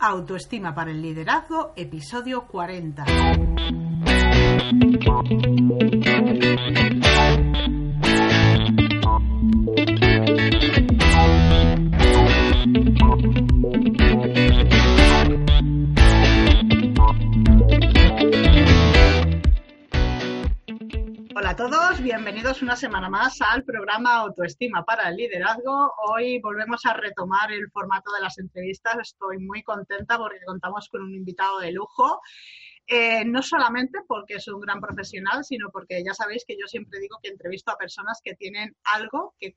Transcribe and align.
Autoestima 0.00 0.74
para 0.76 0.92
el 0.92 1.02
Liderazgo, 1.02 1.72
episodio 1.74 2.46
40. 2.46 3.04
Bienvenidos 22.28 22.60
una 22.60 22.76
semana 22.76 23.08
más 23.08 23.40
al 23.40 23.64
programa 23.64 24.16
Autoestima 24.16 24.84
para 24.84 25.08
el 25.08 25.16
Liderazgo. 25.16 25.94
Hoy 26.10 26.38
volvemos 26.40 26.84
a 26.84 26.92
retomar 26.92 27.50
el 27.50 27.70
formato 27.70 28.12
de 28.12 28.20
las 28.20 28.36
entrevistas. 28.36 28.98
Estoy 29.00 29.38
muy 29.38 29.62
contenta 29.62 30.18
porque 30.18 30.44
contamos 30.44 30.90
con 30.90 31.00
un 31.04 31.14
invitado 31.14 31.58
de 31.60 31.72
lujo. 31.72 32.20
Eh, 32.86 33.24
no 33.24 33.40
solamente 33.42 34.00
porque 34.06 34.34
es 34.34 34.46
un 34.48 34.60
gran 34.60 34.78
profesional, 34.78 35.42
sino 35.42 35.70
porque 35.70 36.04
ya 36.04 36.12
sabéis 36.12 36.44
que 36.46 36.58
yo 36.60 36.66
siempre 36.66 37.00
digo 37.00 37.16
que 37.22 37.30
entrevisto 37.30 37.72
a 37.72 37.78
personas 37.78 38.20
que 38.22 38.34
tienen 38.34 38.76
algo 38.84 39.34
que, 39.40 39.56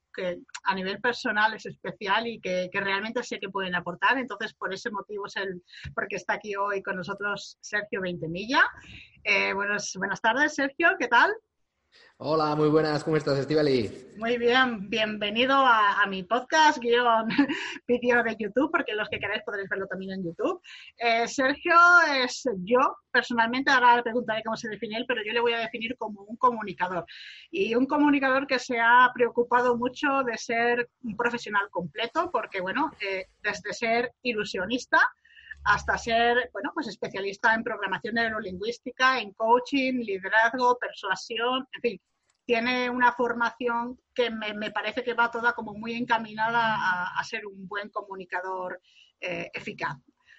a 0.63 0.74
nivel 0.74 1.02
personal 1.02 1.54
es 1.54 1.66
especial 1.66 2.26
y 2.26 2.40
que, 2.40 2.70
realmente 2.72 3.22
sé 3.24 3.38
que 3.41 3.49
pueden 3.49 3.76
aportar. 3.76 4.18
Entonces, 4.18 4.54
por 4.54 4.74
ese 4.74 4.91
motivo 4.91 5.27
es 5.27 5.35
el 5.35 5.62
porque 5.94 6.16
está 6.16 6.35
aquí 6.35 6.55
hoy 6.55 6.82
con 6.82 6.96
nosotros 6.96 7.58
Sergio 7.60 7.99
Veintemilla. 7.99 8.63
Eh, 9.26 9.52
buenas, 9.52 9.91
buenas 9.98 10.22
tardes, 10.22 10.55
Sergio, 10.55 10.91
¿qué 10.98 11.10
tal? 11.10 11.35
Hola, 12.18 12.55
muy 12.55 12.70
buenas, 12.70 13.04
¿cómo 13.04 13.18
estás, 13.18 13.40
Estivali? 13.40 13.90
Muy 14.18 14.38
bien, 14.38 14.88
bienvenido 14.90 15.55
a, 15.55 16.05
mi 16.08 16.22
podcast, 16.22 16.77
guion 16.77 17.27
vídeo 17.88 18.22
de 18.22 18.36
YouTube, 18.38 18.70
porque 18.72 18.94
los 18.94 19.09
que 19.09 19.18
queráis 19.18 19.41
podréis 19.44 19.68
verlo 19.70 19.88
también 19.88 20.12
en 20.12 20.26
YouTube. 20.26 20.62
Eh, 20.98 21.27
Sergio 21.27 21.73
es 22.23 22.44
yo, 22.63 22.98
personalmente, 23.12 23.72
ahora 23.72 23.96
le 23.96 24.04
preguntaré 24.04 24.43
cómo 24.43 24.55
se 24.55 24.70
define 24.70 24.98
él, 24.98 25.05
pero 25.07 25.24
yo 25.26 25.34
le 25.34 25.41
voy 25.41 25.54
a 25.54 25.60
definir 25.60 25.98
como 25.98 26.21
un 26.21 26.38
comunicador. 26.38 27.05
Y 27.49 27.74
un 27.74 27.88
comunicador 27.88 28.46
que 28.46 28.60
se 28.60 28.79
ha 28.79 29.10
preocupado 29.16 29.76
mucho 29.76 30.21
de 30.23 30.38
ser 30.38 30.90
un 31.04 31.18
profesional 31.18 31.70
completo, 31.71 32.29
porque, 32.32 32.62
bueno, 32.62 32.91
eh, 33.01 33.26
desde 33.41 33.73
ser 33.73 34.12
ilusionista, 34.21 34.99
hasta 35.63 35.98
ser, 35.98 36.49
bueno, 36.54 36.71
pues 36.73 36.87
especialista 36.87 37.54
en 37.54 37.63
programación 37.63 38.15
neurolingüística, 38.15 39.20
en 39.20 39.34
coaching, 39.34 39.99
liderazgo, 39.99 40.77
persuasión, 40.77 41.67
en 41.73 41.81
fin, 41.81 42.01
tiene 42.45 42.90
una 42.90 43.12
formación 43.13 43.99
que 44.13 44.29
me, 44.29 44.71
parece 44.71 45.04
que 45.04 45.13
va 45.13 45.32
toda 45.32 45.54
como 45.54 45.73
muy 45.73 45.93
encaminada 45.93 47.09
a, 47.17 47.23
ser 47.23 47.45
un 47.45 47.67
buen 47.67 47.89
comunicador 47.89 48.82
eh, 49.20 49.49
eficaz. 49.54 49.98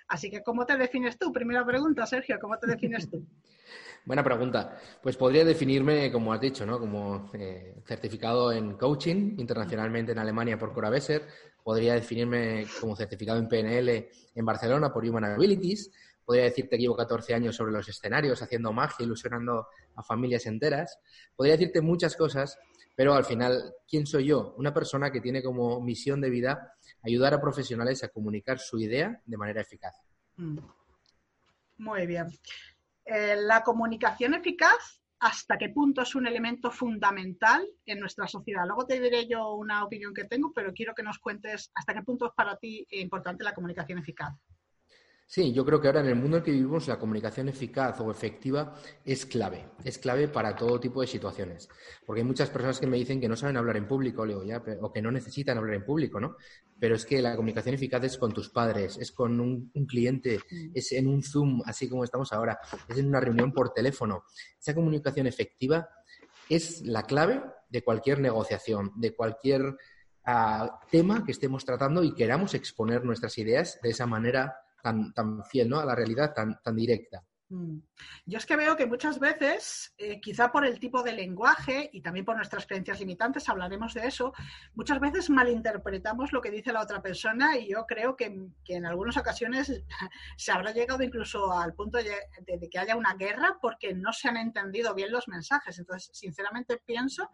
Así 0.09 0.31
que, 0.31 0.43
¿cómo 0.43 0.67
te 0.67 0.77
defines 0.77 1.19
tú? 1.19 1.33
Primera 1.33 1.65
pregunta, 1.65 2.05
Sergio, 2.07 2.39
¿cómo 2.41 2.59
te 2.59 2.67
defines 2.67 3.09
tú? 3.09 3.25
Buena 4.05 4.25
pregunta. 4.25 4.77
Pues 5.01 5.17
podría 5.17 5.45
definirme, 5.45 6.11
como 6.11 6.33
has 6.33 6.41
dicho, 6.41 6.67
¿no? 6.67 6.79
como 6.79 7.31
eh, 7.35 7.77
certificado 7.87 8.53
en 8.53 8.77
coaching 8.77 9.37
internacionalmente 9.39 10.13
en 10.13 10.19
Alemania 10.19 10.59
por 10.59 10.73
Cora 10.73 10.91
Besser, 10.91 11.27
podría 11.63 11.95
definirme 11.95 12.67
como 12.81 12.97
certificado 12.97 13.39
en 13.39 13.49
PNL 13.49 14.09
en 14.35 14.45
Barcelona 14.45 14.93
por 14.93 15.05
Human 15.05 15.25
Abilities, 15.25 15.91
podría 16.25 16.45
decirte 16.45 16.77
que 16.77 16.83
llevo 16.83 16.97
14 16.97 17.35
años 17.35 17.57
sobre 17.57 17.73
los 17.73 17.89
escenarios 17.89 18.43
haciendo 18.43 18.73
magia, 18.73 19.05
ilusionando 19.05 19.67
a 19.95 20.03
familias 20.03 20.47
enteras, 20.47 20.99
podría 21.37 21.57
decirte 21.57 21.81
muchas 21.81 22.17
cosas, 22.17 22.59
pero 22.95 23.15
al 23.15 23.25
final, 23.25 23.75
¿quién 23.89 24.07
soy 24.07 24.27
yo? 24.27 24.55
Una 24.59 24.73
persona 24.73 25.11
que 25.11 25.21
tiene 25.21 25.43
como 25.43 25.81
misión 25.81 26.21
de 26.21 26.31
vida 26.31 26.75
ayudar 27.03 27.35
a 27.35 27.41
profesionales 27.41 28.05
a 28.05 28.09
comunicar 28.09 28.59
su 28.59 28.79
idea 28.79 29.21
de 29.25 29.37
manera 29.37 29.63
eficaz. 29.63 29.95
Mm. 30.37 30.59
Muy 31.79 32.07
bien. 32.07 32.29
Eh, 33.05 33.37
la 33.37 33.63
comunicación 33.65 34.35
eficaz 34.35 35.02
hasta 35.23 35.57
qué 35.57 35.69
punto 35.69 36.03
es 36.03 36.17
un 36.17 36.27
elemento 36.27 36.73
fundamental 36.73 37.65
en 37.87 38.01
nuestra 38.01 38.27
sociedad. 38.27 38.65
Luego 38.67 38.87
te 38.87 39.01
diré 39.01 39.29
yo 39.29 39.55
una 39.55 39.85
opinión 39.85 40.13
que 40.13 40.25
tengo, 40.25 40.53
pero 40.53 40.73
quiero 40.73 40.95
que 40.97 41.05
nos 41.05 41.21
cuentes 41.21 41.71
hasta 41.77 41.95
qué 41.95 42.03
punto 42.03 42.27
es 42.27 42.33
para 42.35 42.57
ti 42.57 42.85
importante 42.91 43.45
la 43.45 43.55
comunicación 43.55 44.01
eficaz. 44.01 44.35
Sí, 45.33 45.51
yo 45.55 45.65
creo 45.65 45.81
que 45.81 45.87
ahora 45.87 46.01
en 46.01 46.09
el 46.09 46.17
mundo 46.17 46.37
en 46.37 46.43
que 46.43 46.51
vivimos 46.51 46.89
la 46.89 46.99
comunicación 46.99 47.49
eficaz 47.49 47.99
o 48.01 48.11
efectiva 48.11 48.75
es 49.03 49.25
clave, 49.25 49.71
es 49.83 49.97
clave 49.97 50.29
para 50.29 50.55
todo 50.55 50.79
tipo 50.79 51.01
de 51.01 51.07
situaciones. 51.07 51.71
Porque 52.05 52.21
hay 52.21 52.27
muchas 52.27 52.51
personas 52.51 52.79
que 52.79 52.87
me 52.87 52.99
dicen 52.99 53.19
que 53.19 53.31
no 53.31 53.35
saben 53.35 53.57
hablar 53.57 53.79
en 53.79 53.89
público, 53.89 54.27
ya, 54.45 54.63
o 54.83 54.93
que 54.93 55.01
no 55.01 55.11
necesitan 55.11 55.57
hablar 55.57 55.77
en 55.77 55.87
público, 55.87 56.21
¿no? 56.21 56.37
Pero 56.79 56.97
es 56.97 57.07
que 57.07 57.23
la 57.23 57.35
comunicación 57.35 57.75
eficaz 57.75 58.05
es 58.05 58.19
con 58.19 58.35
tus 58.35 58.51
padres, 58.51 58.99
es 58.99 59.11
con 59.11 59.41
un, 59.41 59.71
cliente, 59.87 60.39
mm. 60.39 60.73
es 60.75 60.93
en 60.93 61.07
un 61.07 61.23
Zoom, 61.23 61.63
así 61.65 61.89
como 61.89 62.05
estamos 62.05 62.31
ahora, 62.35 62.59
es 62.87 62.99
en 62.99 63.07
una 63.07 63.21
reunión 63.21 63.55
por 63.55 63.73
teléfono. 63.73 64.25
Esa 64.61 64.75
comunicación 64.75 65.27
efectiva 65.27 65.89
es 66.51 66.83
la 66.83 67.05
clave 67.05 67.43
de 67.71 67.83
cualquier 67.83 68.21
negociación, 68.21 68.93
de 68.97 69.15
cualquier 69.15 69.79
ah, 70.27 70.79
tema 70.91 71.25
que 71.25 71.33
estemos 71.33 71.65
tratando 71.65 72.05
y 72.05 72.15
queramos 72.15 72.53
exponer 72.53 73.03
nuestras 73.03 73.39
ideas 73.39 73.81
de 73.83 73.89
esa 73.89 74.05
manera 74.05 74.59
tan, 74.83 75.13
tan 75.15 75.45
fiel 75.45 75.69
¿no? 75.69 75.79
a 75.79 75.87
la 75.87 75.95
realidad, 75.95 76.33
tan, 76.35 76.61
tan 76.63 76.77
directa. 76.77 77.25
Mm. 77.53 77.83
Yo 78.25 78.39
es 78.39 78.47
que 78.47 78.57
veo 78.57 78.77
que 78.77 78.87
muchas 78.87 79.19
veces, 79.19 79.93
eh, 79.99 80.21
quizá 80.23 80.51
por 80.51 80.65
el 80.65 80.81
tipo 80.81 81.03
de 81.03 81.13
lenguaje 81.13 81.91
y 81.93 82.01
también 82.01 82.25
por 82.25 82.35
nuestras 82.35 82.67
creencias 82.67 82.99
limitantes, 82.99 83.47
hablaremos 83.47 83.93
de 83.93 84.07
eso, 84.07 84.33
muchas 84.75 84.99
veces 85.01 85.29
malinterpretamos 85.29 86.33
lo 86.33 86.41
que 86.41 86.51
dice 86.51 86.73
la 86.73 86.81
otra 86.81 87.03
persona 87.03 87.59
y 87.59 87.69
yo 87.69 87.85
creo 87.87 88.17
que, 88.17 88.35
en 88.69 88.87
algunas 88.87 89.19
ocasiones 89.19 89.85
se 90.39 90.53
habrá 90.53 90.73
llegado 90.73 91.03
incluso 91.03 91.53
al 91.53 91.75
punto 91.75 91.99
de, 91.99 92.69
que 92.71 92.79
haya 92.79 92.97
una 92.97 93.15
guerra 93.15 93.59
porque 93.61 93.93
no 93.93 94.15
se 94.15 94.29
han 94.29 94.39
entendido 94.39 94.95
bien 94.95 95.13
los 95.13 95.29
mensajes. 95.29 95.79
Entonces, 95.79 96.11
sinceramente 96.17 96.81
pienso 96.87 97.29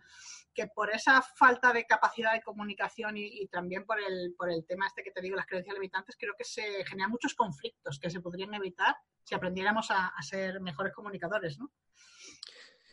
que 0.59 0.67
por 0.67 0.91
esa 0.91 1.23
falta 1.23 1.73
de 1.73 1.87
capacidad 1.87 2.33
de 2.33 2.43
comunicación 2.43 3.17
y, 3.17 3.47
también 3.47 3.87
por 3.87 4.01
el, 4.01 4.35
por 4.37 4.51
el 4.51 4.67
tema 4.67 4.89
este 4.89 5.05
que 5.05 5.13
te 5.13 5.21
digo, 5.21 5.37
las 5.37 5.47
creencias 5.47 5.73
limitantes, 5.73 6.17
creo 6.19 6.35
que 6.37 6.43
se 6.43 6.85
generan 6.85 7.13
muchos 7.13 7.35
conflictos 7.35 8.01
que 8.01 8.11
se 8.11 8.21
podrían 8.21 8.53
evitar 8.55 8.97
si 9.23 9.37
aprendiéramos 9.37 9.87
a, 9.93 10.13
ser 10.21 10.61
mejores 10.61 10.93
comunicadores, 10.93 11.61
¿no? 11.61 11.71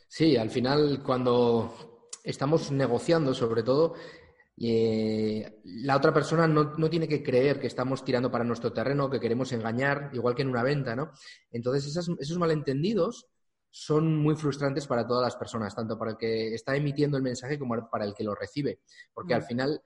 Sí, 0.07 0.37
al 0.37 0.51
final 0.51 1.01
cuando 1.03 2.07
estamos 2.23 2.71
negociando 2.71 3.33
sobre 3.33 3.63
todo, 3.63 3.95
eh, 4.61 5.59
la 5.63 5.97
otra 5.97 6.13
persona 6.13 6.47
no, 6.47 6.75
no, 6.77 6.87
tiene 6.87 7.07
que 7.07 7.23
creer 7.23 7.59
que 7.59 7.65
estamos 7.65 8.05
tirando 8.05 8.29
para 8.29 8.43
nuestro 8.43 8.71
terreno, 8.71 9.09
que 9.09 9.19
queremos 9.19 9.51
engañar, 9.53 10.11
igual 10.13 10.35
que 10.35 10.43
en 10.43 10.49
una 10.49 10.61
venta, 10.61 10.95
¿no? 10.95 11.13
Entonces, 11.49 11.97
esos 11.97 12.37
malentendidos 12.37 13.25
son 13.77 14.15
muy 14.15 14.37
frustrantes 14.37 14.87
para 14.87 15.05
todas 15.05 15.21
las 15.21 15.35
personas, 15.35 15.75
tanto 15.75 15.99
para 15.99 16.11
el 16.11 16.17
que 16.17 16.53
está 16.53 16.77
emitiendo 16.77 17.17
el 17.17 17.23
mensaje 17.23 17.59
como 17.59 17.89
para 17.89 18.05
el 18.05 18.13
que 18.13 18.23
lo 18.23 18.33
recibe, 18.33 18.79
porque 19.13 19.33
al 19.33 19.41
mm. 19.41 19.45
final 19.45 19.81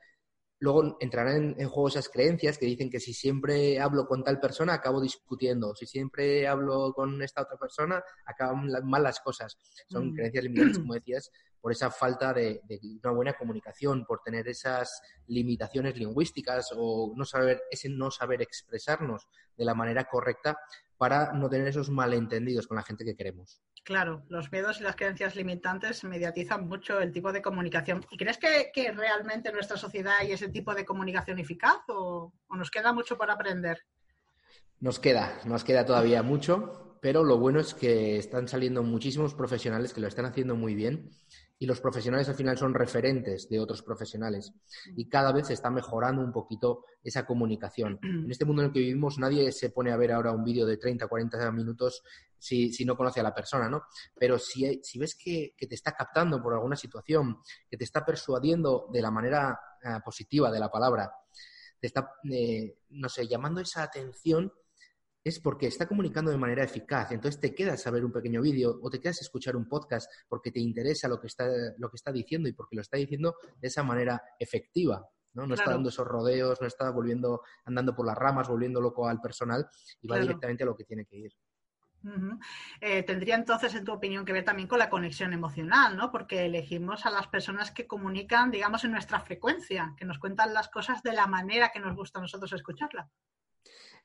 luego 0.59 0.97
entrarán 0.99 1.55
en, 1.57 1.67
juego 1.67 1.87
esas 1.87 2.07
creencias 2.07 2.59
que 2.59 2.67
dicen 2.67 2.91
que 2.91 2.99
si 2.99 3.13
siempre 3.13 3.79
hablo 3.79 4.05
con 4.05 4.23
tal 4.23 4.39
persona 4.39 4.75
acabo 4.75 5.01
discutiendo, 5.01 5.73
si 5.73 5.87
siempre 5.87 6.47
hablo 6.47 6.93
con 6.93 7.19
esta 7.23 7.41
otra 7.41 7.57
persona 7.57 8.03
acaban 8.27 8.69
mal 8.83 9.01
las 9.01 9.21
cosas. 9.21 9.57
Son 9.89 10.11
mm. 10.11 10.13
creencias 10.13 10.43
limitantes, 10.43 10.77
como 10.77 10.93
decías, 10.93 11.31
por 11.59 11.71
esa 11.71 11.89
falta 11.89 12.31
de, 12.31 12.61
de, 12.67 12.79
una 13.03 13.11
buena 13.11 13.33
comunicación, 13.33 14.05
por 14.05 14.21
tener 14.21 14.47
esas 14.47 15.01
limitaciones 15.25 15.97
lingüísticas 15.97 16.69
o 16.77 17.11
no 17.17 17.25
saber, 17.25 17.63
ese 17.71 17.89
no 17.89 18.11
saber 18.11 18.43
expresarnos 18.43 19.27
de 19.57 19.65
la 19.65 19.73
manera 19.73 20.03
correcta 20.03 20.59
para 20.99 21.31
no 21.31 21.49
tener 21.49 21.69
esos 21.69 21.89
malentendidos 21.89 22.67
con 22.67 22.75
la 22.75 22.83
gente 22.83 23.05
que 23.05 23.15
queremos. 23.15 23.61
Claro, 23.85 24.25
los 24.27 24.51
miedos 24.51 24.81
y 24.81 24.83
las 24.83 24.97
creencias 24.97 25.33
limitantes 25.37 26.03
mediatizan 26.03 26.67
mucho 26.67 26.99
el 26.99 27.13
tipo 27.13 27.31
de 27.31 27.41
comunicación. 27.41 28.05
¿Y 28.11 28.17
crees 28.17 28.37
que, 28.37 28.91
realmente 28.91 29.47
en 29.47 29.55
nuestra 29.55 29.77
sociedad 29.77 30.15
hay 30.19 30.33
ese 30.33 30.49
tipo 30.49 30.75
de 30.75 30.83
comunicación 30.83 31.39
eficaz 31.39 31.79
o, 31.87 32.33
o 32.49 32.55
nos 32.57 32.69
queda 32.69 32.91
mucho 32.91 33.17
por 33.17 33.31
aprender? 33.31 33.79
Nos 34.81 34.99
queda, 34.99 35.39
nos 35.45 35.63
queda 35.63 35.85
todavía 35.85 36.21
mucho, 36.21 36.97
pero 37.01 37.23
lo 37.23 37.37
bueno 37.37 37.61
es 37.61 37.73
que 37.73 38.17
están 38.17 38.49
saliendo 38.49 38.83
muchísimos 38.83 39.33
profesionales 39.33 39.93
que 39.93 40.01
lo 40.01 40.07
están 40.07 40.25
haciendo 40.25 40.57
muy 40.57 40.75
bien 40.75 41.11
y 41.61 41.65
los 41.65 41.81
profesionales 41.81 42.29
al 42.29 42.35
final 42.35 42.57
son 42.57 42.73
referentes 42.73 43.49
de 43.49 43.59
otros 43.59 43.83
profesionales 43.83 44.53
y 44.95 45.09
cada 45.09 45.33
vez 45.33 45.47
se 45.47 45.53
está 45.53 45.69
mejorando 45.69 46.21
un 46.21 46.31
poquito 46.31 46.85
esa 47.03 47.25
comunicación. 47.25 47.99
En 48.29 48.31
este 48.31 48.45
mundo 48.45 48.61
en 48.61 48.67
el 48.67 48.73
que 48.73 48.79
vivimos 48.79 49.19
nadie 49.19 49.51
se 49.51 49.69
pone 49.69 49.91
a 49.91 49.97
ver 49.97 50.13
ahora 50.13 50.31
un 50.31 50.43
vídeo 50.43 50.65
de 50.65 50.77
30, 50.77 51.07
40 51.07 51.51
minutos 51.51 52.03
si, 52.37 52.85
no 52.85 52.95
conoce 52.95 53.19
a 53.19 53.23
la 53.23 53.35
persona, 53.35 53.69
¿no? 53.69 53.83
Pero 54.17 54.39
si, 54.39 54.81
si 54.81 54.97
ves 54.97 55.15
que, 55.15 55.55
te 55.57 55.75
está 55.75 55.91
captando 55.91 56.41
por 56.41 56.53
alguna 56.53 56.77
situación, 56.77 57.41
que 57.69 57.75
te 57.75 57.83
está 57.83 58.05
persuadiendo 58.05 58.87
de 58.93 59.01
la 59.01 59.11
manera 59.11 59.59
eh, 59.83 59.99
positiva 60.03 60.49
de 60.49 60.59
la 60.59 60.71
palabra, 60.71 61.11
te 61.79 61.87
está, 61.87 62.13
eh, 62.31 62.77
no 62.91 63.09
sé, 63.09 63.27
llamando 63.27 63.59
esa 63.59 63.83
atención, 63.83 64.53
es 65.23 65.39
porque 65.39 65.67
está 65.67 65.87
comunicando 65.87 66.31
de 66.31 66.37
manera 66.37 66.63
eficaz. 66.63 67.11
Entonces 67.11 67.39
te 67.39 67.53
quedas 67.53 67.85
a 67.85 67.91
ver 67.91 68.05
un 68.05 68.11
pequeño 68.11 68.41
vídeo 68.41 68.79
o 68.81 68.89
te 68.89 68.99
quedas 68.99 69.21
a 69.21 69.25
escuchar 69.25 69.55
un 69.55 69.67
podcast 69.67 70.09
porque 70.27 70.51
te 70.51 70.59
interesa 70.59 71.07
lo 71.07 71.19
que 71.19 71.27
está, 71.27 71.47
lo 71.77 71.89
que 71.89 71.95
está 71.95 72.11
diciendo 72.11 72.47
y 72.47 72.53
porque 72.53 72.75
lo 72.75 72.81
está 72.81 72.97
diciendo 72.97 73.35
de 73.59 73.67
esa 73.67 73.83
manera 73.83 74.21
efectiva. 74.39 75.05
¿no? 75.33 75.45
No 75.45 75.53
está 75.53 75.71
dando 75.71 75.89
esos 75.89 76.07
rodeos, 76.07 76.59
no 76.59 76.67
está 76.67 76.89
volviendo, 76.89 77.43
andando 77.65 77.95
por 77.95 78.05
las 78.05 78.17
ramas, 78.17 78.47
volviendo 78.47 78.81
loco 78.81 79.07
al 79.07 79.21
personal 79.21 79.67
y 80.01 80.07
va 80.07 80.17
directamente 80.17 80.63
a 80.63 80.65
lo 80.65 80.75
que 80.75 80.85
tiene 80.85 81.05
que 81.05 81.17
ir. 81.17 81.31
Eh, 82.79 83.03
tendría 83.03 83.35
entonces, 83.35 83.75
en 83.75 83.83
tu 83.83 83.91
opinión, 83.91 84.23
que 84.23 84.31
ver 84.31 84.45
también 84.45 84.67
con 84.67 84.79
la 84.79 84.89
conexión 84.89 85.33
emocional, 85.33 85.97
¿no? 85.97 86.11
Porque 86.11 86.45
elegimos 86.45 87.05
a 87.05 87.09
las 87.09 87.27
personas 87.27 87.71
que 87.71 87.87
comunican, 87.87 88.51
digamos, 88.51 88.83
en 88.85 88.91
nuestra 88.91 89.19
frecuencia, 89.19 89.93
que 89.97 90.05
nos 90.05 90.17
cuentan 90.17 90.53
las 90.53 90.69
cosas 90.69 91.03
de 91.03 91.13
la 91.13 91.27
manera 91.27 91.71
que 91.73 91.79
nos 91.79 91.95
gusta 91.95 92.19
a 92.19 92.21
nosotros 92.21 92.53
escucharla. 92.53 93.09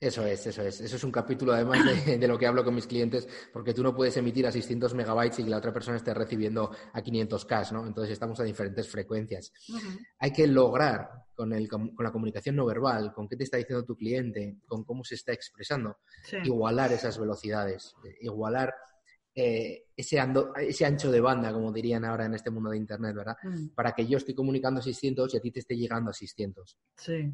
Eso 0.01 0.27
es, 0.27 0.47
eso 0.47 0.63
es. 0.63 0.81
Eso 0.81 0.97
es 0.97 1.05
un 1.05 1.11
capítulo 1.13 1.53
además 1.53 1.79
de, 2.07 2.29
lo 2.29 2.39
que 2.39 2.47
hablo 2.47 2.65
con 2.65 2.75
mis 2.75 2.87
clientes, 2.87 3.29
porque 3.53 3.73
tú 3.73 3.83
no 3.83 3.95
puedes 3.95 4.17
emitir 4.17 4.47
a 4.47 4.53
600 4.53 4.95
megabytes 4.95 5.39
y 5.39 5.45
que 5.45 5.51
la 5.51 5.59
otra 5.59 5.73
persona 5.73 5.97
esté 5.97 6.13
recibiendo 6.13 6.71
a 6.93 7.03
500K, 7.03 7.73
¿no? 7.73 7.87
Entonces 7.87 8.13
estamos 8.13 8.39
a 8.41 8.45
diferentes 8.45 8.89
frecuencias. 8.89 9.53
Hay 10.19 10.33
que 10.33 10.47
lograr 10.47 11.09
con, 11.35 11.53
el, 11.53 11.69
con, 11.69 11.95
la 11.99 12.13
comunicación 12.13 12.57
no 12.57 12.67
verbal, 12.67 13.13
con 13.13 13.29
qué 13.29 13.37
te 13.37 13.45
está 13.45 13.57
diciendo 13.57 13.85
tu 13.85 13.97
cliente, 13.97 14.59
con 14.67 14.85
cómo 14.85 15.05
se 15.05 15.15
está 15.15 15.33
expresando, 15.33 15.99
igualar 16.43 16.93
esas 16.93 17.19
velocidades, 17.19 17.95
igualar 18.21 18.75
eh, 19.37 19.87
ese, 19.97 20.23
ese 20.59 20.87
ancho 20.87 21.11
de 21.11 21.21
banda, 21.21 21.53
como 21.53 21.73
dirían 21.73 22.05
ahora 22.05 22.27
en 22.27 22.35
este 22.35 22.51
mundo 22.51 22.71
de 22.71 22.77
Internet, 22.77 23.17
¿verdad? 23.17 23.37
Mm. 23.43 23.69
Para 23.75 23.93
que 23.93 24.07
yo 24.07 24.19
esté 24.19 24.35
comunicando 24.35 24.79
a 24.81 24.83
600 24.83 25.33
y 25.33 25.37
a 25.37 25.41
ti 25.41 25.51
te 25.51 25.61
esté 25.61 25.77
llegando 25.77 26.11
a 26.11 26.15
600. 26.15 26.79
Sí. 26.97 27.33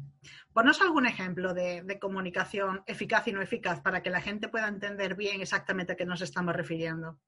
Ponos 0.51 0.81
algún 0.81 1.05
ejemplo 1.05 1.53
de, 1.53 1.99
comunicación 1.99 2.81
eficaz 2.87 3.27
y 3.27 3.33
no 3.33 3.41
eficaz 3.41 3.81
para 3.81 4.01
que 4.01 4.09
la 4.09 4.21
gente 4.21 4.47
pueda 4.47 4.67
entender 4.67 5.15
bien 5.15 5.41
exactamente 5.41 5.93
a 5.93 5.95
qué 5.95 6.05
nos 6.05 6.21
estamos 6.21 6.55
refiriendo. 6.55 7.19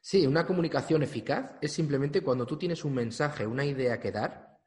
Sí, 0.00 0.26
una 0.26 0.46
comunicación 0.46 1.02
eficaz 1.02 1.56
es 1.60 1.72
simplemente 1.72 2.20
cuando 2.20 2.46
tú 2.46 2.58
tienes 2.58 2.84
un 2.84 2.94
mensaje, 2.94 3.46
una 3.46 3.64
idea 3.64 3.98
que 3.98 4.12
dar 4.12 4.58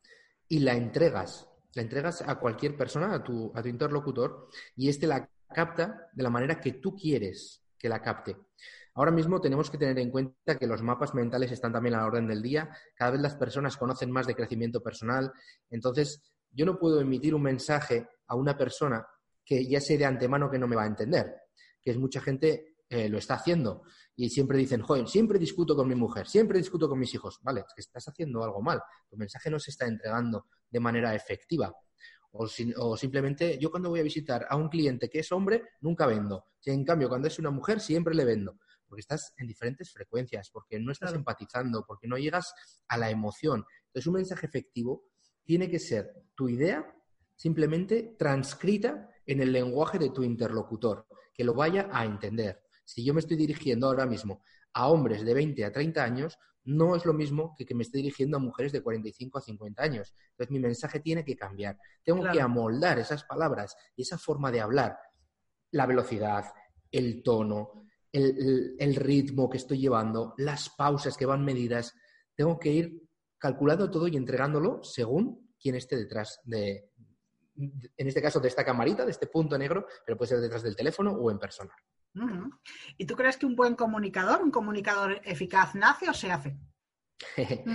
y 0.47 0.59
la 0.59 0.73
entregas. 0.73 1.47
La 1.73 1.83
entregas 1.83 2.21
a 2.27 2.35
cualquier 2.35 2.75
persona, 2.75 3.13
a 3.13 3.23
tu, 3.23 3.51
a 3.55 3.61
tu 3.61 3.69
interlocutor, 3.69 4.49
y 4.75 4.89
éste 4.89 5.07
la 5.07 5.29
capta 5.53 6.09
de 6.11 6.23
la 6.23 6.29
manera 6.29 6.59
que 6.59 6.73
tú 6.73 6.95
quieres 6.95 7.60
que 7.81 7.89
la 7.89 8.01
capte. 8.01 8.37
Ahora 8.93 9.11
mismo 9.11 9.41
tenemos 9.41 9.69
que 9.69 9.77
tener 9.77 9.97
en 9.99 10.11
cuenta 10.11 10.57
que 10.59 10.67
los 10.67 10.81
mapas 10.81 11.15
mentales 11.15 11.51
están 11.51 11.73
también 11.73 11.95
a 11.95 11.99
la 11.99 12.05
orden 12.05 12.27
del 12.27 12.41
día. 12.41 12.69
Cada 12.93 13.11
vez 13.11 13.21
las 13.21 13.35
personas 13.35 13.77
conocen 13.77 14.11
más 14.11 14.27
de 14.27 14.35
crecimiento 14.35 14.83
personal. 14.83 15.31
Entonces, 15.69 16.21
yo 16.51 16.65
no 16.65 16.77
puedo 16.77 16.99
emitir 16.99 17.33
un 17.33 17.41
mensaje 17.41 18.07
a 18.27 18.35
una 18.35 18.57
persona 18.57 19.05
que 19.43 19.65
ya 19.67 19.81
sé 19.81 19.97
de 19.97 20.05
antemano 20.05 20.51
que 20.51 20.59
no 20.59 20.67
me 20.67 20.75
va 20.75 20.83
a 20.83 20.87
entender, 20.87 21.33
que 21.81 21.91
es 21.91 21.97
mucha 21.97 22.21
gente 22.21 22.75
eh, 22.89 23.07
lo 23.07 23.17
está 23.17 23.35
haciendo 23.35 23.83
y 24.15 24.29
siempre 24.29 24.57
dicen, 24.57 24.81
joder, 24.81 25.07
siempre 25.07 25.39
discuto 25.39 25.75
con 25.75 25.87
mi 25.87 25.95
mujer, 25.95 26.27
siempre 26.27 26.59
discuto 26.59 26.87
con 26.89 26.99
mis 26.99 27.13
hijos. 27.13 27.39
Vale, 27.41 27.61
es 27.61 27.73
que 27.73 27.81
estás 27.81 28.07
haciendo 28.07 28.43
algo 28.43 28.61
mal. 28.61 28.81
Tu 29.09 29.17
mensaje 29.17 29.49
no 29.49 29.59
se 29.59 29.71
está 29.71 29.87
entregando 29.87 30.47
de 30.69 30.79
manera 30.79 31.15
efectiva. 31.15 31.73
O, 32.31 32.47
o, 32.77 32.97
simplemente 32.97 33.57
yo 33.59 33.69
cuando 33.69 33.89
voy 33.89 33.99
a 33.99 34.03
visitar 34.03 34.47
a 34.49 34.55
un 34.55 34.69
cliente 34.69 35.09
que 35.09 35.19
es 35.19 35.31
hombre, 35.31 35.63
nunca 35.81 36.05
vendo. 36.05 36.45
En 36.65 36.85
cambio, 36.85 37.09
cuando 37.09 37.27
es 37.27 37.37
una 37.39 37.51
mujer, 37.51 37.79
siempre 37.79 38.15
le 38.15 38.25
vendo 38.25 38.57
porque 38.91 38.99
estás 38.99 39.33
en 39.37 39.47
diferentes 39.47 39.89
frecuencias, 39.89 40.49
porque 40.51 40.77
no 40.77 40.91
estás 40.91 41.13
empatizando, 41.13 41.85
porque 41.87 42.09
no 42.09 42.17
llegas 42.17 42.53
a 42.89 42.97
la 42.97 43.09
emoción. 43.09 43.63
Entonces, 43.85 44.05
un 44.05 44.15
mensaje 44.15 44.45
efectivo 44.45 45.05
tiene 45.45 45.69
que 45.69 45.79
ser 45.79 46.13
tu 46.35 46.49
idea 46.49 46.93
simplemente 47.33 48.17
transcrita 48.19 49.09
en 49.25 49.41
el 49.41 49.53
lenguaje 49.53 49.97
de 49.97 50.09
tu 50.09 50.23
interlocutor, 50.23 51.07
que 51.33 51.45
lo 51.45 51.53
vaya 51.53 51.87
a 51.89 52.03
entender. 52.03 52.63
Si 52.83 53.03
yo 53.05 53.13
me 53.13 53.21
estoy 53.21 53.37
dirigiendo 53.37 53.87
ahora 53.87 54.05
mismo 54.05 54.43
a 54.73 54.89
hombres 54.89 55.23
de 55.23 55.33
20 55.33 55.63
a 55.63 55.71
30 55.71 56.03
años, 56.03 56.37
no 56.63 56.95
es 56.95 57.05
lo 57.05 57.13
mismo 57.13 57.55
que 57.57 57.65
que 57.65 57.75
me 57.75 57.83
estoy 57.83 58.01
dirigiendo 58.01 58.37
a 58.37 58.39
mujeres 58.39 58.71
de 58.71 58.81
45 58.81 59.37
a 59.37 59.41
50 59.41 59.83
años. 59.83 60.13
Entonces 60.31 60.51
mi 60.51 60.59
mensaje 60.59 60.99
tiene 60.99 61.25
que 61.25 61.35
cambiar. 61.35 61.77
Tengo 62.03 62.23
que 62.31 62.41
amoldar 62.41 62.99
esas 62.99 63.23
palabras 63.23 63.75
y 63.95 64.03
esa 64.03 64.17
forma 64.17 64.51
de 64.51 64.61
hablar, 64.61 64.97
la 65.71 65.85
velocidad, 65.85 66.45
el 66.91 67.23
tono, 67.23 67.85
el, 68.11 68.95
ritmo 68.95 69.49
que 69.49 69.57
estoy 69.57 69.79
llevando, 69.79 70.33
las 70.37 70.69
pausas 70.69 71.17
que 71.17 71.25
van 71.25 71.45
medidas. 71.45 71.93
Tengo 72.35 72.59
que 72.59 72.71
ir 72.71 73.01
calculando 73.37 73.89
todo 73.89 74.07
y 74.07 74.17
entregándolo 74.17 74.83
según 74.83 75.55
quien 75.59 75.75
esté 75.75 75.95
detrás 75.95 76.39
de, 76.43 76.89
en 77.55 78.07
este 78.07 78.21
caso, 78.21 78.39
de 78.39 78.47
esta 78.47 78.65
camarita, 78.65 79.05
de 79.05 79.11
este 79.11 79.27
punto 79.27 79.57
negro, 79.57 79.85
pero 80.05 80.17
puede 80.17 80.29
ser 80.29 80.39
detrás 80.39 80.63
del 80.63 80.75
teléfono 80.75 81.11
o 81.11 81.31
en 81.31 81.39
persona. 81.39 81.73
¿Y 82.97 83.05
tú 83.05 83.15
crees 83.15 83.37
que 83.37 83.45
un 83.45 83.55
buen 83.55 83.75
comunicador, 83.75 84.41
un 84.41 84.51
comunicador 84.51 85.21
eficaz, 85.23 85.75
nace 85.75 86.09
o 86.09 86.13
se 86.13 86.31
hace? 86.31 86.57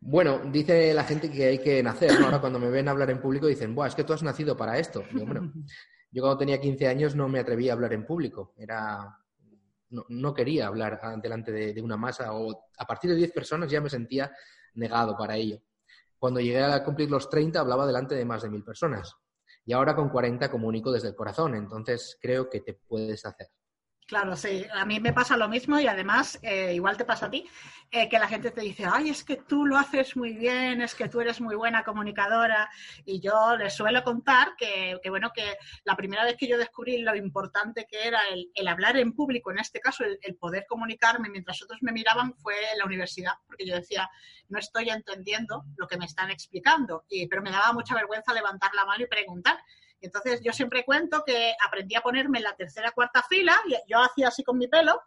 bueno, 0.00 0.40
dice 0.50 0.92
la 0.92 1.04
gente 1.04 1.30
que 1.30 1.46
hay 1.46 1.58
que 1.58 1.82
nacer. 1.82 2.10
Ahora 2.22 2.40
cuando 2.40 2.58
me 2.58 2.70
ven 2.70 2.88
hablar 2.88 3.10
en 3.10 3.20
público 3.20 3.46
dicen, 3.46 3.74
Buah, 3.74 3.88
es 3.88 3.94
que 3.94 4.04
tú 4.04 4.12
has 4.12 4.22
nacido 4.22 4.56
para 4.56 4.78
esto. 4.78 5.02
yo 6.10 6.22
cuando 6.22 6.38
tenía 6.38 6.60
15 6.60 6.88
años 6.88 7.14
no 7.14 7.28
me 7.28 7.40
atreví 7.40 7.68
a 7.68 7.72
hablar 7.72 7.92
en 7.92 8.04
público. 8.04 8.54
Era 8.58 9.18
no, 9.90 10.34
quería 10.34 10.66
hablar 10.66 11.00
delante 11.22 11.52
de, 11.52 11.80
una 11.80 11.96
masa 11.96 12.34
o 12.34 12.68
a 12.76 12.84
partir 12.84 13.10
de 13.10 13.16
10 13.16 13.32
personas 13.32 13.70
ya 13.70 13.80
me 13.80 13.88
sentía 13.88 14.30
negado 14.74 15.16
para 15.16 15.36
ello. 15.36 15.60
Cuando 16.18 16.40
llegué 16.40 16.62
a 16.62 16.84
cumplir 16.84 17.10
los 17.10 17.30
30 17.30 17.60
hablaba 17.60 17.86
delante 17.86 18.14
de 18.14 18.24
más 18.24 18.42
de 18.42 18.50
mil 18.50 18.64
personas 18.64 19.14
y 19.64 19.72
ahora 19.72 19.94
con 19.94 20.08
40 20.08 20.50
comunico 20.50 20.92
desde 20.92 21.08
el 21.08 21.14
corazón, 21.14 21.54
entonces 21.54 22.18
creo 22.20 22.50
que 22.50 22.60
te 22.60 22.74
puedes 22.74 23.24
hacer. 23.24 23.48
Claro, 24.08 24.36
sí, 24.36 24.64
a 24.72 24.86
mí 24.86 25.00
me 25.00 25.12
pasa 25.12 25.36
lo 25.36 25.50
mismo 25.50 25.78
y 25.78 25.86
además, 25.86 26.38
eh, 26.40 26.72
igual 26.72 26.96
te 26.96 27.04
pasa 27.04 27.26
a 27.26 27.30
ti, 27.30 27.46
eh, 27.90 28.08
que 28.08 28.18
la 28.18 28.26
gente 28.26 28.50
te 28.50 28.62
dice, 28.62 28.86
ay, 28.90 29.10
es 29.10 29.22
que 29.22 29.36
tú 29.36 29.66
lo 29.66 29.76
haces 29.76 30.16
muy 30.16 30.32
bien, 30.32 30.80
es 30.80 30.94
que 30.94 31.10
tú 31.10 31.20
eres 31.20 31.42
muy 31.42 31.54
buena 31.54 31.84
comunicadora. 31.84 32.70
Y 33.04 33.20
yo 33.20 33.54
les 33.58 33.74
suelo 33.74 34.02
contar 34.02 34.56
que, 34.56 34.98
bueno, 35.10 35.30
que 35.34 35.58
la 35.84 35.94
primera 35.94 36.24
vez 36.24 36.38
que 36.38 36.48
yo 36.48 36.56
descubrí 36.56 37.02
lo 37.02 37.14
importante 37.14 37.86
que 37.86 38.08
era 38.08 38.20
el, 38.30 38.66
hablar 38.66 38.96
en 38.96 39.12
público, 39.12 39.50
en 39.50 39.58
este 39.58 39.78
caso, 39.78 40.04
el, 40.04 40.36
poder 40.36 40.64
comunicarme 40.66 41.28
mientras 41.28 41.62
otros 41.62 41.82
me 41.82 41.92
miraban, 41.92 42.32
fue 42.32 42.54
en 42.72 42.78
la 42.78 42.86
universidad, 42.86 43.32
porque 43.46 43.66
yo 43.66 43.74
decía, 43.74 44.08
no 44.48 44.58
estoy 44.58 44.88
entendiendo 44.88 45.66
lo 45.76 45.86
que 45.86 45.98
me 45.98 46.06
están 46.06 46.30
explicando, 46.30 47.04
y, 47.10 47.26
pero 47.28 47.42
me 47.42 47.50
daba 47.50 47.74
mucha 47.74 47.94
vergüenza 47.94 48.32
levantar 48.32 48.70
la 48.74 48.86
mano 48.86 49.04
y 49.04 49.06
preguntar. 49.06 49.58
Entonces 50.00 50.40
yo 50.42 50.52
siempre 50.52 50.84
cuento 50.84 51.22
que 51.24 51.54
aprendí 51.66 51.94
a 51.94 52.00
ponerme 52.00 52.38
en 52.38 52.44
la 52.44 52.56
tercera 52.56 52.92
cuarta 52.92 53.22
fila, 53.22 53.56
y 53.66 53.74
yo 53.90 53.98
hacía 53.98 54.28
así 54.28 54.42
con 54.42 54.58
mi 54.58 54.68
pelo, 54.68 55.00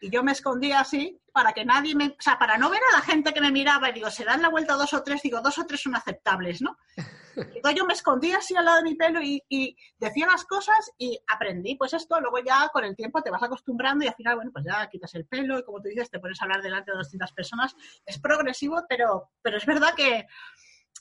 y 0.00 0.10
yo 0.10 0.22
me 0.22 0.32
escondía 0.32 0.80
así 0.80 1.18
para 1.32 1.52
que 1.52 1.64
nadie 1.64 1.94
me, 1.94 2.08
o 2.08 2.16
sea, 2.20 2.38
para 2.38 2.58
no 2.58 2.68
ver 2.68 2.80
a 2.92 2.96
la 2.96 3.02
gente 3.02 3.32
que 3.32 3.40
me 3.40 3.50
miraba 3.50 3.88
y 3.88 3.94
digo, 3.94 4.10
se 4.10 4.24
dan 4.24 4.42
la 4.42 4.50
vuelta 4.50 4.74
dos 4.74 4.92
o 4.92 5.02
tres, 5.02 5.22
digo, 5.22 5.40
dos 5.40 5.58
o 5.58 5.64
tres 5.64 5.80
son 5.80 5.96
aceptables, 5.96 6.60
¿no? 6.60 6.76
Entonces 7.36 7.74
yo 7.74 7.86
me 7.86 7.94
escondía 7.94 8.36
así 8.36 8.54
al 8.54 8.66
lado 8.66 8.76
de 8.78 8.84
mi 8.84 8.94
pelo 8.94 9.20
y, 9.22 9.42
y, 9.48 9.76
decía 9.98 10.26
las 10.26 10.44
cosas 10.44 10.92
y 10.98 11.18
aprendí, 11.26 11.76
pues 11.76 11.92
esto, 11.94 12.20
luego 12.20 12.38
ya 12.38 12.68
con 12.72 12.84
el 12.84 12.94
tiempo 12.94 13.22
te 13.22 13.30
vas 13.30 13.42
acostumbrando 13.42 14.04
y 14.04 14.08
al 14.08 14.14
final, 14.14 14.36
bueno, 14.36 14.50
pues 14.52 14.64
ya 14.64 14.86
quitas 14.88 15.14
el 15.14 15.26
pelo 15.26 15.58
y 15.58 15.64
como 15.64 15.80
tú 15.80 15.88
dices, 15.88 16.10
te 16.10 16.20
pones 16.20 16.40
a 16.40 16.44
hablar 16.44 16.62
delante 16.62 16.92
de 16.92 16.98
200 16.98 17.32
personas. 17.32 17.74
Es 18.06 18.20
progresivo, 18.20 18.84
pero, 18.88 19.30
pero 19.42 19.56
es 19.56 19.66
verdad 19.66 19.94
que, 19.96 20.26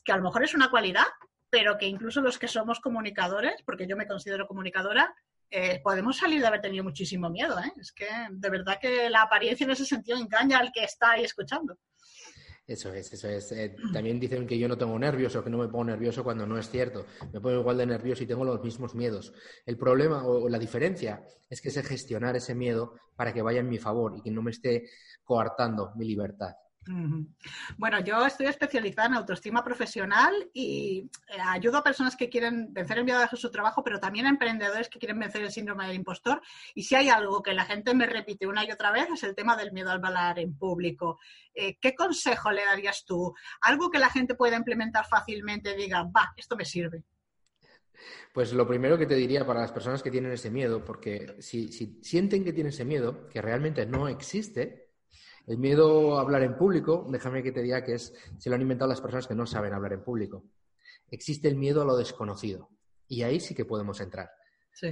que 0.03 0.11
a 0.11 0.17
lo 0.17 0.23
mejor 0.23 0.43
es 0.43 0.55
una 0.55 0.71
cualidad, 0.71 1.05
pero 1.53 1.77
que 1.77 1.85
incluso 1.85 2.19
los 2.19 2.39
que 2.39 2.47
somos 2.47 2.79
comunicadores, 2.79 3.61
porque 3.63 3.85
yo 3.85 3.95
me 3.95 4.07
considero 4.07 4.47
comunicadora, 4.47 5.13
eh, 5.51 5.79
podemos 5.83 6.17
salir 6.17 6.41
de 6.41 6.47
haber 6.47 6.61
tenido 6.61 6.83
muchísimo 6.83 7.29
miedo. 7.29 7.59
¿eh? 7.59 7.71
Es 7.79 7.91
que 7.91 8.07
de 8.31 8.49
verdad 8.49 8.79
que 8.81 9.07
la 9.07 9.21
apariencia 9.21 9.65
en 9.65 9.69
ese 9.69 9.85
sentido 9.85 10.17
engaña 10.17 10.57
al 10.57 10.71
que 10.71 10.83
está 10.83 11.11
ahí 11.11 11.23
escuchando. 11.23 11.77
Eso 12.65 12.91
es, 12.91 13.13
eso 13.13 13.29
es. 13.29 13.51
Eh, 13.51 13.75
también 13.93 14.19
dicen 14.19 14.47
que 14.47 14.57
yo 14.57 14.67
no 14.67 14.79
tengo 14.79 14.97
nervios 14.97 15.35
o 15.35 15.43
que 15.43 15.51
no 15.51 15.59
me 15.59 15.67
pongo 15.67 15.83
nervioso 15.83 16.23
cuando 16.23 16.47
no 16.47 16.57
es 16.57 16.67
cierto. 16.71 17.05
Me 17.31 17.39
pongo 17.39 17.59
igual 17.59 17.77
de 17.77 17.85
nervioso 17.85 18.23
y 18.23 18.27
tengo 18.27 18.45
los 18.45 18.63
mismos 18.63 18.95
miedos. 18.95 19.31
El 19.63 19.77
problema 19.77 20.25
o 20.25 20.49
la 20.49 20.57
diferencia 20.57 21.23
es 21.47 21.61
que 21.61 21.69
sé 21.69 21.83
gestionar 21.83 22.35
ese 22.35 22.55
miedo 22.55 22.95
para 23.15 23.31
que 23.31 23.43
vaya 23.43 23.59
en 23.59 23.69
mi 23.69 23.77
favor 23.77 24.17
y 24.17 24.23
que 24.23 24.31
no 24.31 24.41
me 24.41 24.49
esté 24.49 24.89
coartando 25.23 25.91
mi 25.97 26.05
libertad. 26.05 26.55
Bueno, 27.77 27.99
yo 28.01 28.25
estoy 28.25 28.47
especializada 28.47 29.07
en 29.07 29.13
autoestima 29.13 29.63
profesional 29.63 30.33
y 30.53 31.09
eh, 31.29 31.37
ayudo 31.41 31.77
a 31.77 31.83
personas 31.83 32.15
que 32.15 32.29
quieren 32.29 32.73
vencer 32.73 32.97
el 32.97 33.05
miedo 33.05 33.19
a 33.19 33.27
su 33.35 33.49
trabajo, 33.51 33.83
pero 33.83 33.99
también 33.99 34.25
a 34.25 34.29
emprendedores 34.29 34.89
que 34.89 34.99
quieren 34.99 35.19
vencer 35.19 35.43
el 35.43 35.51
síndrome 35.51 35.87
del 35.87 35.95
impostor. 35.95 36.41
Y 36.75 36.83
si 36.83 36.95
hay 36.95 37.09
algo 37.09 37.41
que 37.41 37.53
la 37.53 37.65
gente 37.65 37.93
me 37.93 38.05
repite 38.05 38.47
una 38.47 38.65
y 38.65 38.71
otra 38.71 38.91
vez 38.91 39.07
es 39.09 39.23
el 39.23 39.35
tema 39.35 39.55
del 39.55 39.71
miedo 39.71 39.91
al 39.91 40.03
hablar 40.03 40.39
en 40.39 40.57
público. 40.57 41.19
Eh, 41.53 41.77
¿Qué 41.79 41.95
consejo 41.95 42.51
le 42.51 42.65
darías 42.65 43.05
tú? 43.05 43.33
Algo 43.61 43.89
que 43.89 43.99
la 43.99 44.09
gente 44.09 44.35
pueda 44.35 44.57
implementar 44.57 45.05
fácilmente, 45.05 45.75
diga, 45.75 46.03
va, 46.03 46.33
esto 46.35 46.55
me 46.55 46.65
sirve. 46.65 47.03
Pues 48.33 48.51
lo 48.51 48.67
primero 48.67 48.97
que 48.97 49.05
te 49.05 49.15
diría 49.15 49.45
para 49.45 49.61
las 49.61 49.71
personas 49.71 50.01
que 50.01 50.11
tienen 50.11 50.31
ese 50.31 50.49
miedo, 50.49 50.83
porque 50.83 51.35
si, 51.39 51.71
si 51.71 51.99
sienten 52.01 52.43
que 52.43 52.51
tienen 52.51 52.73
ese 52.73 52.83
miedo, 52.83 53.27
que 53.29 53.41
realmente 53.41 53.85
no 53.85 54.07
existe, 54.07 54.82
el 55.47 55.57
miedo 55.57 56.17
a 56.17 56.21
hablar 56.21 56.43
en 56.43 56.57
público, 56.57 57.05
déjame 57.09 57.43
que 57.43 57.51
te 57.51 57.61
diga 57.61 57.83
que 57.83 57.95
es, 57.95 58.13
se 58.37 58.49
lo 58.49 58.55
han 58.55 58.61
inventado 58.61 58.89
las 58.89 59.01
personas 59.01 59.27
que 59.27 59.35
no 59.35 59.45
saben 59.45 59.73
hablar 59.73 59.93
en 59.93 60.03
público. 60.03 60.43
Existe 61.09 61.47
el 61.47 61.55
miedo 61.55 61.81
a 61.81 61.85
lo 61.85 61.97
desconocido. 61.97 62.69
Y 63.07 63.23
ahí 63.23 63.39
sí 63.39 63.53
que 63.53 63.65
podemos 63.65 63.99
entrar. 64.01 64.31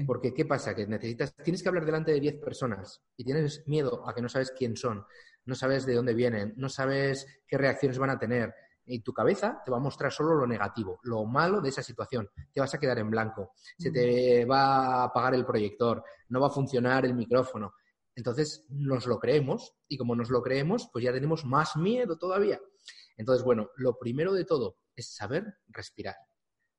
Porque, 0.05 0.34
¿qué 0.34 0.46
pasa? 0.46 0.75
Que 0.75 0.86
necesitas, 0.86 1.36
tienes 1.36 1.63
que 1.63 1.70
hablar 1.70 1.86
delante 1.86 2.12
de 2.12 2.20
10 2.20 2.36
personas 2.36 3.01
y 3.17 3.24
tienes 3.24 3.67
miedo 3.67 4.08
a 4.08 4.13
que 4.13 4.22
no 4.22 4.29
sabes 4.29 4.51
quién 4.51 4.77
son, 4.77 5.03
no 5.46 5.55
sabes 5.55 5.86
de 5.88 5.96
dónde 5.96 6.13
vienen, 6.13 6.53
no 6.58 6.70
sabes 6.70 7.25
qué 7.48 7.58
reacciones 7.58 7.98
van 7.98 8.12
a 8.12 8.20
tener, 8.20 8.53
y 8.86 9.00
tu 9.00 9.13
cabeza 9.13 9.62
te 9.63 9.72
va 9.72 9.77
a 9.77 9.81
mostrar 9.81 10.12
solo 10.12 10.36
lo 10.36 10.48
negativo, 10.48 11.00
lo 11.03 11.25
malo 11.25 11.62
de 11.62 11.70
esa 11.70 11.81
situación. 11.81 12.29
Te 12.53 12.60
vas 12.60 12.74
a 12.74 12.79
quedar 12.79 13.00
en 13.00 13.10
blanco, 13.10 13.53
se 13.77 13.91
te 13.91 14.46
va 14.46 15.01
a 15.01 15.03
apagar 15.05 15.34
el 15.34 15.46
proyector, 15.46 16.03
no 16.29 16.41
va 16.41 16.48
a 16.48 16.51
funcionar 16.51 17.05
el 17.05 17.13
micrófono. 17.13 17.74
Entonces 18.15 18.65
nos 18.70 19.06
lo 19.06 19.20
creemos 19.20 19.75
y 19.88 19.98
como 19.98 20.15
nos 20.15 20.30
lo 20.30 20.41
creemos, 20.41 20.89
pues 20.91 21.03
ya 21.06 21.13
tenemos 21.13 21.46
más 21.46 21.75
miedo 21.75 22.18
todavía. 22.18 22.60
Entonces, 23.18 23.44
bueno, 23.44 23.70
lo 23.75 23.98
primero 23.98 24.34
de 24.34 24.46
todo 24.46 24.77
es 24.96 25.13
saber 25.13 25.56
respirar. 25.68 26.15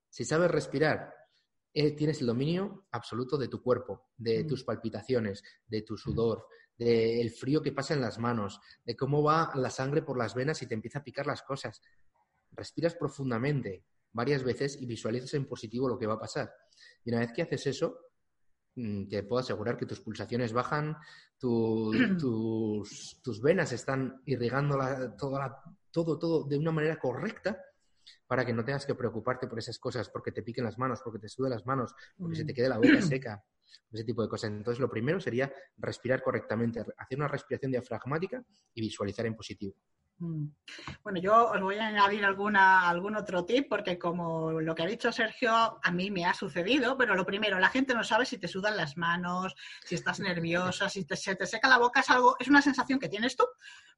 Si 0.08 0.24
sabes 0.24 0.50
respirar, 0.50 1.14
eh, 1.74 1.92
tienes 1.92 2.20
el 2.20 2.26
dominio 2.26 2.86
absoluto 2.90 3.38
de 3.38 3.48
tu 3.48 3.62
cuerpo, 3.62 4.10
de 4.16 4.44
mm. 4.44 4.46
tus 4.46 4.64
palpitaciones, 4.64 5.42
de 5.66 5.82
tu 5.82 5.96
sudor, 5.96 6.46
del 6.76 7.30
frío 7.30 7.62
que 7.62 7.72
pasa 7.72 7.94
en 7.94 8.00
las 8.00 8.18
manos, 8.18 8.60
de 8.84 8.96
cómo 8.96 9.22
va 9.22 9.52
la 9.54 9.70
sangre 9.70 10.02
por 10.02 10.18
las 10.18 10.34
venas 10.34 10.60
y 10.62 10.66
te 10.66 10.74
empieza 10.74 10.98
a 10.98 11.04
picar 11.04 11.26
las 11.26 11.42
cosas. 11.42 11.80
Respiras 12.50 12.94
profundamente 12.94 13.84
varias 14.12 14.42
veces 14.42 14.80
y 14.80 14.86
visualizas 14.86 15.32
en 15.34 15.46
positivo 15.46 15.88
lo 15.88 15.98
que 15.98 16.06
va 16.06 16.14
a 16.14 16.20
pasar. 16.20 16.52
Y 17.04 17.10
una 17.10 17.20
vez 17.20 17.32
que 17.32 17.42
haces 17.42 17.66
eso, 17.66 17.98
mm, 17.98 18.11
te 18.74 19.22
puedo 19.22 19.40
asegurar 19.40 19.76
que 19.76 19.86
tus 19.86 20.00
pulsaciones 20.00 20.52
bajan, 20.52 20.96
tus, 21.38 23.20
tus, 23.22 23.42
venas 23.42 23.72
están 23.72 24.22
irrigando 24.26 24.78
todo, 25.16 26.18
todo 26.18 26.44
de 26.44 26.58
una 26.58 26.72
manera 26.72 26.98
correcta 26.98 27.58
para 28.26 28.44
que 28.44 28.52
no 28.52 28.64
tengas 28.64 28.86
que 28.86 28.94
preocuparte 28.94 29.46
por 29.46 29.58
esas 29.58 29.78
cosas, 29.78 30.08
porque 30.08 30.32
te 30.32 30.42
piquen 30.42 30.64
las 30.64 30.78
manos, 30.78 31.00
porque 31.02 31.18
te 31.18 31.28
suden 31.28 31.50
las 31.50 31.66
manos, 31.66 31.94
porque 32.16 32.36
se 32.36 32.44
te 32.44 32.52
mm. 32.52 32.56
quede 32.56 32.68
la 32.68 32.78
boca 32.78 33.02
seca, 33.02 33.44
ese 33.90 34.04
tipo 34.04 34.22
de 34.22 34.28
cosas. 34.28 34.50
Entonces, 34.50 34.80
lo 34.80 34.88
primero 34.88 35.20
sería 35.20 35.52
respirar 35.76 36.22
correctamente, 36.22 36.80
hacer 36.80 37.18
una 37.18 37.28
respiración 37.28 37.72
diafragmática 37.72 38.42
y 38.74 38.80
visualizar 38.80 39.26
en 39.26 39.36
positivo. 39.36 39.74
Mm. 40.22 40.54
Bueno, 41.02 41.20
yo 41.20 41.50
os 41.50 41.60
voy 41.60 41.78
a 41.78 41.88
añadir 41.88 42.24
alguna, 42.24 42.88
algún 42.88 43.16
otro 43.16 43.44
tip 43.44 43.66
porque 43.68 43.98
como 43.98 44.52
lo 44.52 44.72
que 44.72 44.84
ha 44.84 44.86
dicho 44.86 45.10
Sergio, 45.10 45.52
a 45.82 45.90
mí 45.90 46.12
me 46.12 46.24
ha 46.24 46.32
sucedido, 46.32 46.96
pero 46.96 47.16
lo 47.16 47.26
primero, 47.26 47.58
la 47.58 47.70
gente 47.70 47.92
no 47.92 48.04
sabe 48.04 48.24
si 48.24 48.38
te 48.38 48.46
sudan 48.46 48.76
las 48.76 48.96
manos, 48.96 49.56
si 49.84 49.96
estás 49.96 50.20
nerviosa, 50.20 50.88
si 50.88 51.04
te, 51.04 51.16
se 51.16 51.34
te 51.34 51.44
seca 51.44 51.68
la 51.68 51.78
boca, 51.78 52.00
es 52.00 52.10
algo, 52.10 52.36
es 52.38 52.46
una 52.46 52.62
sensación 52.62 53.00
que 53.00 53.08
tienes 53.08 53.36
tú, 53.36 53.44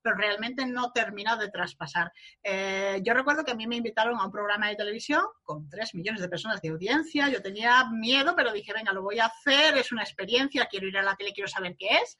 pero 0.00 0.16
realmente 0.16 0.64
no 0.64 0.92
termina 0.92 1.36
de 1.36 1.50
traspasar. 1.50 2.10
Eh, 2.42 3.02
yo 3.04 3.12
recuerdo 3.12 3.44
que 3.44 3.52
a 3.52 3.56
mí 3.56 3.66
me 3.66 3.76
invitaron 3.76 4.18
a 4.18 4.24
un 4.24 4.32
programa 4.32 4.68
de 4.68 4.76
televisión 4.76 5.24
con 5.42 5.68
tres 5.68 5.94
millones 5.94 6.22
de 6.22 6.30
personas 6.30 6.62
de 6.62 6.70
audiencia, 6.70 7.28
yo 7.28 7.42
tenía 7.42 7.84
miedo, 7.90 8.34
pero 8.34 8.50
dije, 8.50 8.72
venga, 8.72 8.94
lo 8.94 9.02
voy 9.02 9.18
a 9.18 9.26
hacer, 9.26 9.76
es 9.76 9.92
una 9.92 10.02
experiencia, 10.02 10.68
quiero 10.70 10.88
ir 10.88 10.96
a 10.96 11.02
la 11.02 11.16
tele, 11.16 11.34
quiero 11.34 11.48
saber 11.48 11.76
qué 11.78 11.88
es 12.02 12.16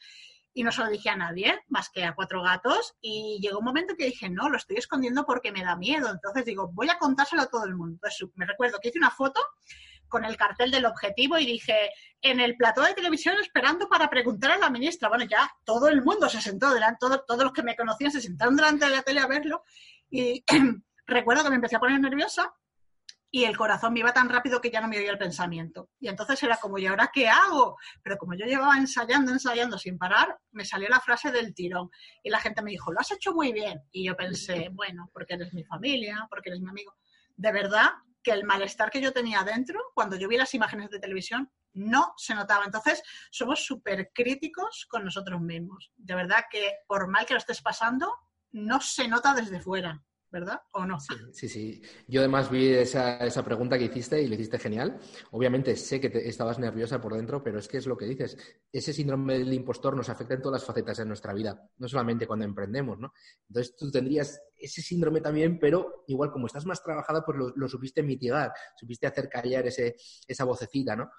y 0.55 0.63
no 0.63 0.71
se 0.71 0.83
lo 0.83 0.89
dije 0.89 1.11
a 1.11 1.17
nadie, 1.17 1.61
más 1.69 1.91
que 1.91 2.05
a 2.05 2.15
cuatro 2.15 2.41
gatos. 2.43 2.95
Y 3.01 3.39
llegó 3.43 3.59
un 3.59 3.65
momento 3.65 3.97
que 3.99 4.07
dije, 4.07 4.31
no, 4.31 4.49
lo 4.49 4.57
estoy 4.57 4.77
escondiendo 4.77 5.27
porque 5.27 5.51
me 5.51 5.65
da 5.65 5.77
miedo. 5.77 6.09
Entonces 6.09 6.45
digo, 6.45 6.71
voy 6.73 6.89
a 6.89 6.99
contárselo 6.99 7.43
a 7.43 7.47
todo 7.47 7.65
el 7.65 7.75
mundo. 7.75 7.95
Entonces 7.95 8.29
me 8.37 8.47
recuerdo 8.47 8.79
que 8.81 8.89
hice 8.89 8.99
una 8.99 9.11
foto 9.11 9.41
con 10.09 10.25
el 10.25 10.37
cartel 10.37 10.71
del 10.71 10.87
objetivo 10.87 11.39
y 11.39 11.45
dije, 11.45 11.91
en 12.23 12.39
el 12.39 12.57
plató 12.57 12.83
de 12.83 12.95
televisión 12.95 13.37
esperando 13.41 13.89
para 13.89 14.09
preguntar 14.09 14.53
a 14.53 14.59
la 14.59 14.71
ministra. 14.71 15.09
Bueno, 15.09 15.25
ya 15.25 15.51
todo 15.65 15.89
el 15.89 16.03
mundo 16.03 16.29
se 16.29 16.41
sentó, 16.41 16.73
delante, 16.73 16.99
todo, 17.01 17.25
todos 17.27 17.43
los 17.43 17.53
que 17.53 17.65
me 17.65 17.75
conocían 17.75 18.13
se 18.13 18.21
sentaron 18.21 18.55
delante 18.55 18.85
de 18.85 18.93
la 18.93 19.03
tele 19.03 19.21
a 19.21 19.27
verlo. 19.27 19.65
Y 20.09 20.45
recuerdo 21.07 21.43
que 21.43 21.51
me 21.51 21.57
empecé 21.57 21.77
a 21.77 21.81
poner 21.81 22.01
nerviosa 22.01 22.55
y 23.35 23.47
el 23.47 23.57
corazón 23.57 23.93
me 23.93 23.99
iba 23.99 24.13
tan 24.13 24.29
rápido 24.29 24.61
que 24.61 24.71
ya 24.71 24.81
no 24.81 24.87
me 24.87 24.97
oía 24.97 25.11
el 25.11 25.19
pensamiento. 25.19 25.91
Y 25.99 26.07
entonces 26.07 26.41
era 26.45 26.57
como, 26.57 26.79
¿y 26.79 26.87
ahora 26.87 27.11
qué 27.13 27.27
hago? 27.27 27.77
Pero 28.01 28.17
como 28.17 28.35
yo 28.35 28.47
llevaba 28.47 28.79
ensayando, 28.79 29.33
ensayando 29.33 29.77
sin 29.77 29.99
parar, 29.99 30.39
me 30.53 30.65
salió 30.65 30.89
la 30.89 31.01
frase 31.01 31.33
del 31.33 31.53
tirón. 31.53 31.91
Y 32.23 32.31
la 32.31 32.39
gente 32.39 32.63
me 32.63 32.71
dijo, 32.71 32.93
lo 32.93 33.01
has 33.01 33.11
hecho 33.11 33.35
muy 33.35 33.53
bien. 33.53 33.83
Y 33.91 34.07
yo 34.07 34.15
pensé, 34.17 34.69
bueno, 34.71 35.11
porque 35.13 35.35
eres 35.35 35.53
mi 35.53 35.65
familia, 35.65 36.29
porque 36.31 36.51
eres 36.51 36.61
mi 36.61 36.71
amigo. 36.71 36.95
De 37.35 37.51
verdad 37.51 37.91
que 38.23 38.31
el 38.31 38.45
malestar 38.45 38.89
que 38.89 39.01
yo 39.01 39.13
tenía 39.13 39.43
dentro, 39.43 39.81
cuando 39.95 40.15
yo 40.15 40.29
vi 40.29 40.37
las 40.37 40.55
imágenes 40.55 40.89
de 40.91 41.01
televisión, 41.01 41.51
no 41.73 42.15
se 42.17 42.37
notaba. 42.37 42.65
Entonces, 42.65 43.03
somos 43.33 43.65
súper 43.65 44.13
críticos 44.15 44.87
con 44.89 45.05
nosotros 45.05 45.41
mismos. 45.41 45.91
De 45.97 46.15
verdad 46.15 46.45
que 46.49 46.73
por 46.87 47.09
mal 47.09 47.27
que 47.27 47.35
lo 47.35 47.39
estés 47.39 47.61
pasando, 47.61 48.15
no 48.53 48.81
se 48.81 49.09
nota 49.09 49.35
desde 49.35 49.61
fuera. 49.61 50.05
¿Verdad? 50.35 50.61
¿O 50.73 50.85
no? 50.85 50.99
Sí, 51.33 51.49
sí. 51.49 51.81
Yo 52.09 52.21
además 52.21 52.51
vi 52.51 52.67
esa, 52.67 53.19
esa, 53.19 53.45
pregunta 53.45 53.79
que 53.79 53.85
hiciste 53.85 54.21
y 54.21 54.27
lo 54.27 54.35
hiciste 54.35 54.59
genial. 54.59 54.99
Obviamente 55.31 55.77
sé 55.77 56.01
que 56.01 56.11
estabas 56.29 56.59
nerviosa 56.59 57.01
por 57.01 57.15
dentro, 57.15 57.41
pero 57.41 57.61
es 57.61 57.69
que 57.69 57.77
es 57.77 57.87
lo 57.87 57.97
que 57.97 58.07
dices. 58.07 58.37
Ese 58.73 58.93
síndrome 58.93 59.39
del 59.39 59.53
impostor 59.53 59.97
nos 59.97 60.09
afecta 60.09 60.35
en 60.35 60.43
todas 60.43 60.61
las 60.61 60.67
facetas 60.67 60.99
de 60.99 61.05
nuestra 61.05 61.33
vida, 61.33 61.71
no 61.79 61.87
solamente 61.87 62.27
cuando 62.27 62.45
emprendemos, 62.45 62.99
¿no? 62.99 63.13
Entonces 63.49 63.77
tú 63.77 63.93
tendrías 63.93 64.43
ese 64.57 64.83
síndrome 64.83 65.21
también, 65.21 65.61
pero 65.61 66.03
igual 66.09 66.33
como 66.33 66.49
estás 66.49 66.67
más 66.67 66.83
trabajada, 66.83 67.25
pues 67.25 67.39
lo, 67.55 67.69
supiste 67.69 68.03
mitigar, 68.03 68.53
supiste 68.77 69.07
hacer 69.07 69.29
callar 69.29 69.69
ese, 69.69 69.95
esa 70.27 70.43
vocecita, 70.43 70.97
¿no? 70.97 71.11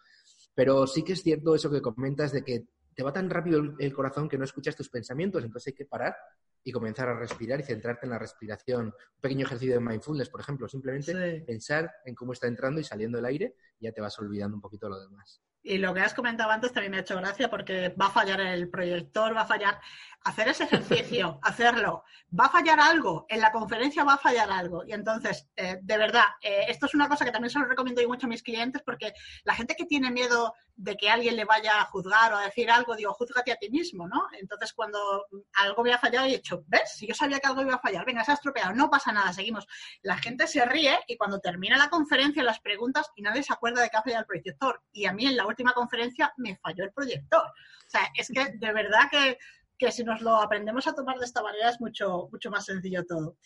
Pero 0.53 0.85
sí 0.87 1.03
que 1.03 1.13
es 1.13 1.23
cierto 1.23 1.55
eso 1.55 1.71
que 1.71 1.81
comentas 1.81 2.33
de 2.33 2.43
que 2.43 2.65
te 2.93 3.01
va 3.01 3.13
tan 3.13 3.29
rápido 3.29 3.61
el 3.79 3.93
corazón 3.93 4.27
que 4.27 4.37
no 4.37 4.43
escuchas 4.43 4.75
tus 4.75 4.89
pensamientos, 4.89 5.41
entonces 5.41 5.67
hay 5.67 5.73
que 5.73 5.85
parar 5.85 6.17
y 6.65 6.71
comenzar 6.71 7.07
a 7.07 7.17
respirar 7.17 7.59
y 7.59 7.63
centrarte 7.63 8.07
en 8.07 8.09
la 8.09 8.19
respiración. 8.19 8.87
Un 8.87 9.21
pequeño 9.21 9.45
ejercicio 9.45 9.75
de 9.75 9.79
mindfulness, 9.79 10.29
por 10.29 10.41
ejemplo, 10.41 10.67
simplemente 10.67 11.41
pensar 11.45 11.91
en 12.03 12.15
cómo 12.15 12.33
está 12.33 12.47
entrando 12.47 12.81
y 12.81 12.83
saliendo 12.83 13.19
el 13.19 13.25
aire 13.25 13.55
y 13.79 13.85
ya 13.85 13.91
te 13.91 14.01
vas 14.01 14.17
olvidando 14.19 14.57
un 14.57 14.61
poquito 14.61 14.89
lo 14.89 14.99
demás. 14.99 15.41
Y 15.67 15.79
lo 15.79 15.95
que 15.95 16.01
has 16.01 16.13
comentado 16.13 16.51
antes 16.51 16.71
también 16.71 16.91
me 16.91 16.97
ha 16.97 17.01
hecho 17.01 17.17
gracia 17.17 17.49
porque 17.49 17.89
va 17.89 18.05
a 18.05 18.11
fallar 18.11 18.39
el 18.39 18.69
proyector, 18.69 19.35
va 19.35 19.41
a 19.41 19.47
fallar. 19.47 19.81
Hacer 20.21 20.47
ese 20.47 20.63
ejercicio, 20.63 21.39
hacerlo, 21.43 22.03
va 22.39 22.45
a 22.45 22.49
fallar 22.49 22.79
algo, 22.79 23.25
en 23.29 23.41
la 23.41 23.51
conferencia 23.51 24.03
va 24.03 24.13
a 24.13 24.17
fallar 24.17 24.51
algo. 24.51 24.83
Y 24.85 24.93
entonces, 24.93 25.47
eh, 25.55 25.77
de 25.81 25.97
verdad, 25.97 26.25
eh, 26.41 26.65
esto 26.67 26.85
es 26.85 26.93
una 26.93 27.07
cosa 27.07 27.25
que 27.25 27.31
también 27.31 27.49
se 27.49 27.59
lo 27.59 27.65
recomiendo 27.65 28.01
yo 28.01 28.07
mucho 28.07 28.27
a 28.27 28.29
mis 28.29 28.43
clientes 28.43 28.81
porque 28.83 29.13
la 29.43 29.55
gente 29.55 29.75
que 29.75 29.85
tiene 29.85 30.11
miedo 30.11 30.53
de 30.75 30.97
que 30.97 31.09
alguien 31.09 31.35
le 31.35 31.45
vaya 31.45 31.79
a 31.79 31.85
juzgar 31.85 32.33
o 32.33 32.37
a 32.37 32.45
decir 32.45 32.69
algo, 32.69 32.95
digo, 32.95 33.13
juzgate 33.13 33.51
a 33.51 33.55
ti 33.55 33.69
mismo, 33.69 34.07
¿no? 34.07 34.27
Entonces, 34.39 34.73
cuando 34.73 35.25
algo 35.53 35.83
me 35.83 35.93
ha 35.93 35.97
fallado, 35.97 36.25
he 36.25 36.31
dicho, 36.31 36.63
¿ves? 36.67 36.95
Si 36.95 37.07
yo 37.07 37.13
sabía 37.15 37.39
que 37.39 37.47
algo 37.47 37.61
iba 37.61 37.75
a 37.75 37.79
fallar, 37.79 38.05
venga, 38.05 38.23
se 38.23 38.31
ha 38.31 38.33
estropeado, 38.35 38.73
no 38.73 38.89
pasa 38.89 39.11
nada, 39.11 39.31
seguimos. 39.31 39.67
La 40.01 40.17
gente 40.17 40.47
se 40.47 40.65
ríe 40.65 40.99
y 41.07 41.17
cuando 41.17 41.39
termina 41.39 41.77
la 41.77 41.89
conferencia, 41.89 42.43
las 42.43 42.59
preguntas 42.59 43.09
y 43.15 43.21
nadie 43.21 43.43
se 43.43 43.53
acuerda 43.53 43.81
de 43.81 43.89
que 43.89 43.97
ha 43.97 44.01
fallado 44.01 44.21
el 44.21 44.27
proyector. 44.27 44.81
Y 44.91 45.05
a 45.05 45.13
mí 45.13 45.25
en 45.25 45.37
la 45.37 45.45
última 45.55 45.73
conferencia 45.73 46.33
me 46.37 46.57
falló 46.57 46.83
el 46.83 46.91
proyector. 46.91 47.41
O 47.41 47.89
sea, 47.89 48.01
es 48.13 48.27
que 48.27 48.57
de 48.57 48.73
verdad 48.73 49.09
que, 49.09 49.91
si 49.91 50.03
nos 50.03 50.21
lo 50.21 50.35
aprendemos 50.35 50.85
a 50.87 50.93
tomar 50.93 51.17
de 51.17 51.25
esta 51.25 51.41
manera 51.41 51.69
es 51.69 51.79
mucho, 51.79 52.27
mucho 52.31 52.51
más 52.51 52.65
sencillo 52.65 53.05
todo. 53.05 53.37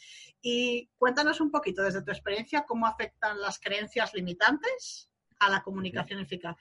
Y 0.41 0.89
cuéntanos 0.97 1.39
un 1.39 1.51
poquito 1.51 1.83
desde 1.83 2.01
tu 2.01 2.11
experiencia 2.11 2.65
cómo 2.67 2.87
afectan 2.87 3.39
las 3.39 3.59
creencias 3.59 4.13
limitantes 4.13 5.11
a 5.39 5.49
la 5.49 5.61
comunicación 5.61 6.19
eficaz. 6.19 6.57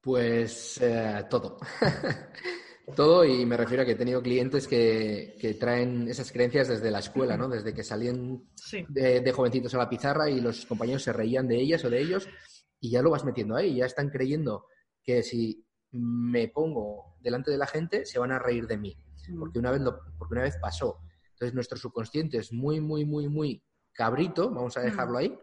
Pues 0.00 0.78
eh, 0.80 1.24
todo. 1.28 1.58
todo 2.94 3.24
y 3.24 3.44
me 3.44 3.56
refiero 3.56 3.82
a 3.82 3.86
que 3.86 3.92
he 3.92 3.96
tenido 3.96 4.22
clientes 4.22 4.68
que, 4.68 5.36
que, 5.40 5.54
traen 5.54 6.08
esas 6.08 6.30
creencias 6.30 6.68
desde 6.68 6.92
la 6.92 7.00
escuela, 7.00 7.36
¿no? 7.36 7.48
Desde 7.48 7.74
que 7.74 7.82
salían 7.82 8.44
de, 8.88 9.20
de, 9.20 9.32
jovencitos 9.32 9.74
a 9.74 9.78
la 9.78 9.88
pizarra 9.88 10.30
y 10.30 10.40
los 10.40 10.64
compañeros 10.66 11.02
se 11.02 11.12
reían 11.12 11.48
de 11.48 11.56
ellas 11.56 11.84
o 11.84 11.90
de 11.90 12.00
ellos 12.00 12.28
y 12.86 12.90
ya 12.90 13.02
lo 13.02 13.10
vas 13.10 13.24
metiendo 13.24 13.56
ahí, 13.56 13.74
ya 13.74 13.84
están 13.84 14.10
creyendo 14.10 14.66
que 15.02 15.24
si 15.24 15.66
me 15.90 16.46
pongo 16.46 17.16
delante 17.20 17.50
de 17.50 17.58
la 17.58 17.66
gente 17.66 18.06
se 18.06 18.20
van 18.20 18.30
a 18.30 18.38
reír 18.38 18.68
de 18.68 18.76
mí, 18.76 18.96
mm. 19.28 19.40
porque 19.40 19.58
una 19.58 19.72
vez, 19.72 19.82
porque 20.16 20.34
una 20.34 20.42
vez 20.42 20.56
pasó. 20.60 21.00
Entonces 21.32 21.52
nuestro 21.52 21.76
subconsciente 21.76 22.38
es 22.38 22.52
muy, 22.52 22.80
muy, 22.80 23.04
muy, 23.04 23.28
muy 23.28 23.64
cabrito, 23.92 24.50
vamos 24.50 24.76
a 24.76 24.82
dejarlo 24.82 25.14
mm. 25.14 25.16
ahí, 25.16 25.38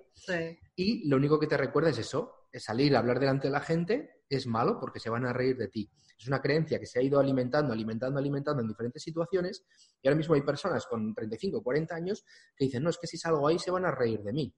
y 0.77 1.09
lo 1.09 1.17
único 1.17 1.37
que 1.37 1.47
te 1.47 1.57
recuerda 1.57 1.89
es 1.89 1.97
eso, 1.97 2.47
es 2.49 2.63
salir 2.63 2.95
a 2.95 2.99
hablar 2.99 3.19
delante 3.19 3.47
de 3.47 3.51
la 3.51 3.59
gente 3.59 4.21
es 4.29 4.47
malo 4.47 4.79
porque 4.79 5.01
se 5.01 5.09
van 5.09 5.25
a 5.25 5.33
reír 5.33 5.57
de 5.57 5.67
ti. 5.67 5.91
Es 6.17 6.27
una 6.27 6.41
creencia 6.41 6.79
que 6.79 6.85
se 6.85 6.99
ha 6.99 7.01
ido 7.01 7.19
alimentando, 7.19 7.73
alimentando, 7.73 8.19
alimentando 8.19 8.61
en 8.61 8.69
diferentes 8.69 9.03
situaciones 9.03 9.65
y 10.01 10.07
ahora 10.07 10.15
mismo 10.15 10.33
hay 10.33 10.41
personas 10.41 10.85
con 10.87 11.13
35 11.13 11.57
o 11.57 11.63
40 11.63 11.93
años 11.93 12.23
que 12.55 12.65
dicen, 12.65 12.83
no, 12.83 12.89
es 12.89 12.97
que 12.97 13.07
si 13.07 13.17
salgo 13.17 13.47
ahí 13.47 13.59
se 13.59 13.69
van 13.69 13.85
a 13.85 13.91
reír 13.91 14.23
de 14.23 14.31
mí 14.31 14.55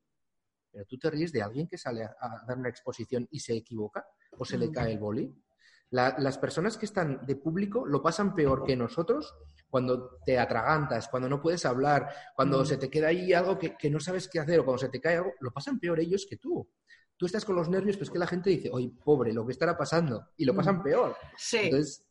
pero 0.75 0.85
tú 0.85 0.99
te 0.99 1.09
ríes 1.09 1.31
de 1.31 1.41
alguien 1.41 1.67
que 1.67 1.77
sale 1.77 2.03
a, 2.03 2.43
dar 2.45 2.57
una 2.57 2.67
exposición 2.67 3.25
y 3.31 3.39
se 3.39 3.53
equivoca 3.53 4.05
o 4.37 4.43
se 4.43 4.57
le 4.57 4.69
cae 4.69 4.91
el 4.91 4.99
boli. 4.99 5.33
las 5.91 6.37
personas 6.37 6.75
que 6.75 6.85
están 6.85 7.25
de 7.25 7.37
público 7.37 7.85
lo 7.85 8.03
pasan 8.03 8.35
peor 8.35 8.65
que 8.65 8.75
nosotros 8.75 9.33
cuando 9.69 10.19
te 10.25 10.37
atragantas, 10.37 11.07
cuando 11.07 11.29
no 11.29 11.41
puedes 11.41 11.65
hablar, 11.65 12.09
cuando 12.35 12.61
mm. 12.61 12.65
se 12.65 12.77
te 12.77 12.89
queda 12.89 13.07
ahí 13.07 13.31
algo 13.31 13.57
que, 13.57 13.89
no 13.89 14.01
sabes 14.01 14.27
qué 14.27 14.39
hacer 14.39 14.59
o 14.59 14.65
cuando 14.65 14.79
se 14.79 14.89
te 14.89 14.99
cae 14.99 15.15
algo, 15.15 15.33
lo 15.39 15.51
pasan 15.51 15.79
peor 15.79 15.99
ellos 16.01 16.25
que 16.29 16.37
tú. 16.37 16.69
Tú 17.17 17.25
estás 17.25 17.45
con 17.45 17.55
los 17.55 17.69
nervios, 17.69 17.95
pues 17.95 18.09
que 18.09 18.19
la 18.19 18.27
gente 18.27 18.49
dice, 18.49 18.69
oye, 18.71 18.91
pobre, 19.03 19.31
lo 19.31 19.45
que 19.45 19.53
estará 19.53 19.77
pasando, 19.77 20.31
y 20.35 20.43
lo 20.43 20.53
mm. 20.53 20.57
pasan 20.57 20.83
peor. 20.83 21.15
Sí. 21.37 21.57
Entonces, 21.63 22.05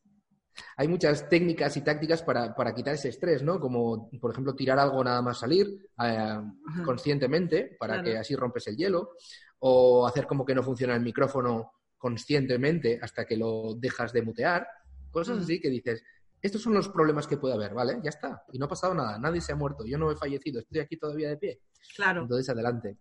hay 0.77 0.89
muchas 0.89 1.29
técnicas 1.29 1.77
y 1.77 1.83
tácticas 1.83 2.23
para, 2.23 2.75
quitar 2.75 2.95
ese 2.95 3.09
estrés, 3.09 3.43
¿no? 3.43 3.61
Como, 3.61 4.11
por 4.21 4.33
ejemplo, 4.33 4.55
tirar 4.55 4.79
algo 4.79 5.03
nada 5.03 5.23
más 5.23 5.39
salir 5.39 5.89
eh, 6.03 6.41
conscientemente 6.85 7.77
para 7.79 8.03
que 8.03 8.17
así 8.17 8.35
rompes 8.37 8.67
el 8.69 8.77
hielo, 8.77 9.13
o 9.61 10.07
hacer 10.07 10.27
como 10.27 10.45
que 10.45 10.55
no 10.55 10.63
funciona 10.63 10.95
el 10.95 11.03
micrófono 11.03 11.73
conscientemente 11.97 12.99
hasta 13.01 13.25
que 13.25 13.37
lo 13.37 13.75
dejas 13.75 14.13
de 14.13 14.23
mutear, 14.23 14.67
cosas 15.11 15.39
así 15.39 15.61
que 15.61 15.71
dices, 15.71 16.05
Estos 16.43 16.61
son 16.61 16.75
los 16.75 16.91
problemas 16.91 17.27
que 17.27 17.39
puede 17.39 17.55
haber, 17.55 17.73
¿vale? 17.73 17.99
Ya 18.03 18.11
está. 18.11 18.45
Y 18.53 18.59
no 18.59 18.67
ha 18.67 18.69
pasado 18.69 18.93
nada. 18.93 19.19
Nadie 19.19 19.41
se 19.41 19.53
ha 19.53 19.57
muerto. 19.57 19.87
Yo 19.87 19.97
no 19.97 20.11
he 20.11 20.17
fallecido. 20.17 20.61
Estoy 20.61 20.81
aquí 20.81 20.99
todavía 20.99 21.31
de 21.31 21.39
pie. 21.39 21.61
Claro. 21.97 22.23
Entonces, 22.23 22.51
adelante. 22.51 22.99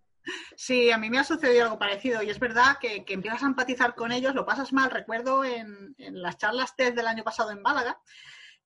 Sí, 0.56 0.92
a 0.92 0.98
mí 0.98 1.10
me 1.10 1.20
ha 1.20 1.24
sucedido 1.24 1.64
algo 1.66 1.80
parecido 1.80 2.22
y 2.24 2.30
es 2.30 2.40
verdad 2.40 2.78
que, 2.80 3.04
empiezas 3.08 3.44
a 3.44 3.48
empatizar 3.48 3.96
con 3.96 4.12
ellos, 4.12 4.36
lo 4.36 4.46
pasas 4.46 4.74
mal. 4.74 4.92
Recuerdo 4.92 5.44
en, 5.44 5.96
en 5.98 6.22
las 6.22 6.38
charlas 6.38 6.76
TED 6.76 6.94
del 6.94 7.08
año 7.08 7.24
pasado 7.24 7.52
en 7.52 7.62
Málaga, 7.62 8.00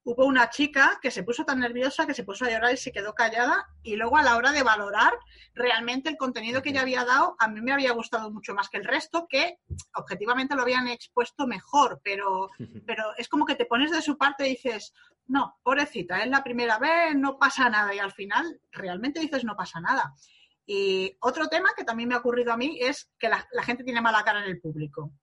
hubo 0.08 0.26
una 0.26 0.50
chica 0.50 1.00
que 1.02 1.12
se 1.12 1.24
puso 1.24 1.44
tan 1.44 1.60
nerviosa 1.60 2.08
que 2.08 2.14
se 2.14 2.24
puso 2.24 2.46
a 2.46 2.50
llorar 2.50 2.74
y 2.74 2.78
se 2.78 2.94
quedó 2.94 3.14
callada 3.14 3.68
y 3.84 3.98
luego 3.98 4.16
a 4.16 4.24
la 4.24 4.38
hora 4.38 4.54
de 4.54 4.64
valorar 4.64 5.14
realmente 5.54 6.10
el 6.10 6.16
contenido 6.16 6.62
que 6.62 6.70
ella 6.70 6.82
había 6.82 7.04
dado, 7.04 7.36
a 7.40 7.50
mí 7.50 7.60
me 7.60 7.74
había 7.74 7.92
gustado 7.92 8.32
mucho 8.32 8.54
más 8.54 8.70
que 8.70 8.78
el 8.78 8.86
resto, 8.86 9.28
que 9.30 9.58
objetivamente 9.96 10.56
lo 10.56 10.62
habían 10.62 10.88
expuesto 10.88 11.46
mejor, 11.46 12.00
pero, 12.06 12.50
pero 12.86 13.04
es 13.18 13.28
como 13.28 13.46
que 13.46 13.56
te 13.56 13.66
pones 13.66 13.92
de 13.92 14.02
su 14.02 14.18
parte 14.18 14.48
y 14.48 14.52
dices, 14.52 14.94
no, 15.26 15.58
pobrecita, 15.62 16.20
es 16.20 16.30
la 16.30 16.42
primera 16.42 16.80
vez, 16.80 17.14
no 17.14 17.38
pasa 17.38 17.70
nada 17.70 17.94
y 17.94 18.00
al 18.00 18.14
final 18.14 18.62
realmente 18.72 19.20
dices 19.20 19.44
no 19.44 19.58
pasa 19.58 19.82
nada. 19.82 20.14
Y 20.70 21.18
otro 21.22 21.48
tema 21.48 21.70
que 21.76 21.86
también 21.86 22.10
me 22.10 22.16
ha 22.16 22.20
ocurrido 22.20 22.52
a 22.52 22.58
mí 22.58 22.78
es 22.82 23.10
que 23.18 23.30
la, 23.30 23.48
la 23.54 23.64
gente 23.64 23.86
tiene 23.86 24.02
mala 24.02 24.24
cara 24.24 24.44
en 24.44 24.50
el 24.50 24.60
público. 24.60 25.14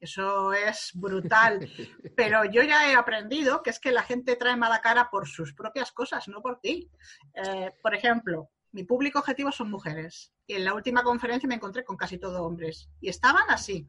Eso 0.00 0.52
es 0.52 0.90
brutal. 0.94 1.60
Pero 2.16 2.44
yo 2.44 2.62
ya 2.64 2.90
he 2.90 2.96
aprendido 2.96 3.62
que 3.62 3.70
es 3.70 3.78
que 3.78 3.92
la 3.92 4.02
gente 4.02 4.34
trae 4.34 4.56
mala 4.56 4.80
cara 4.80 5.08
por 5.08 5.28
sus 5.28 5.54
propias 5.54 5.92
cosas, 5.92 6.26
no 6.26 6.42
por 6.42 6.58
ti. 6.60 6.90
Eh, 7.34 7.70
por 7.80 7.94
ejemplo, 7.94 8.50
mi 8.72 8.82
público 8.82 9.20
objetivo 9.20 9.52
son 9.52 9.70
mujeres. 9.70 10.32
Y 10.44 10.54
en 10.54 10.64
la 10.64 10.74
última 10.74 11.04
conferencia 11.04 11.48
me 11.48 11.54
encontré 11.54 11.84
con 11.84 11.96
casi 11.96 12.18
todo 12.18 12.42
hombres. 12.42 12.90
Y 13.00 13.10
estaban 13.10 13.48
así. 13.48 13.88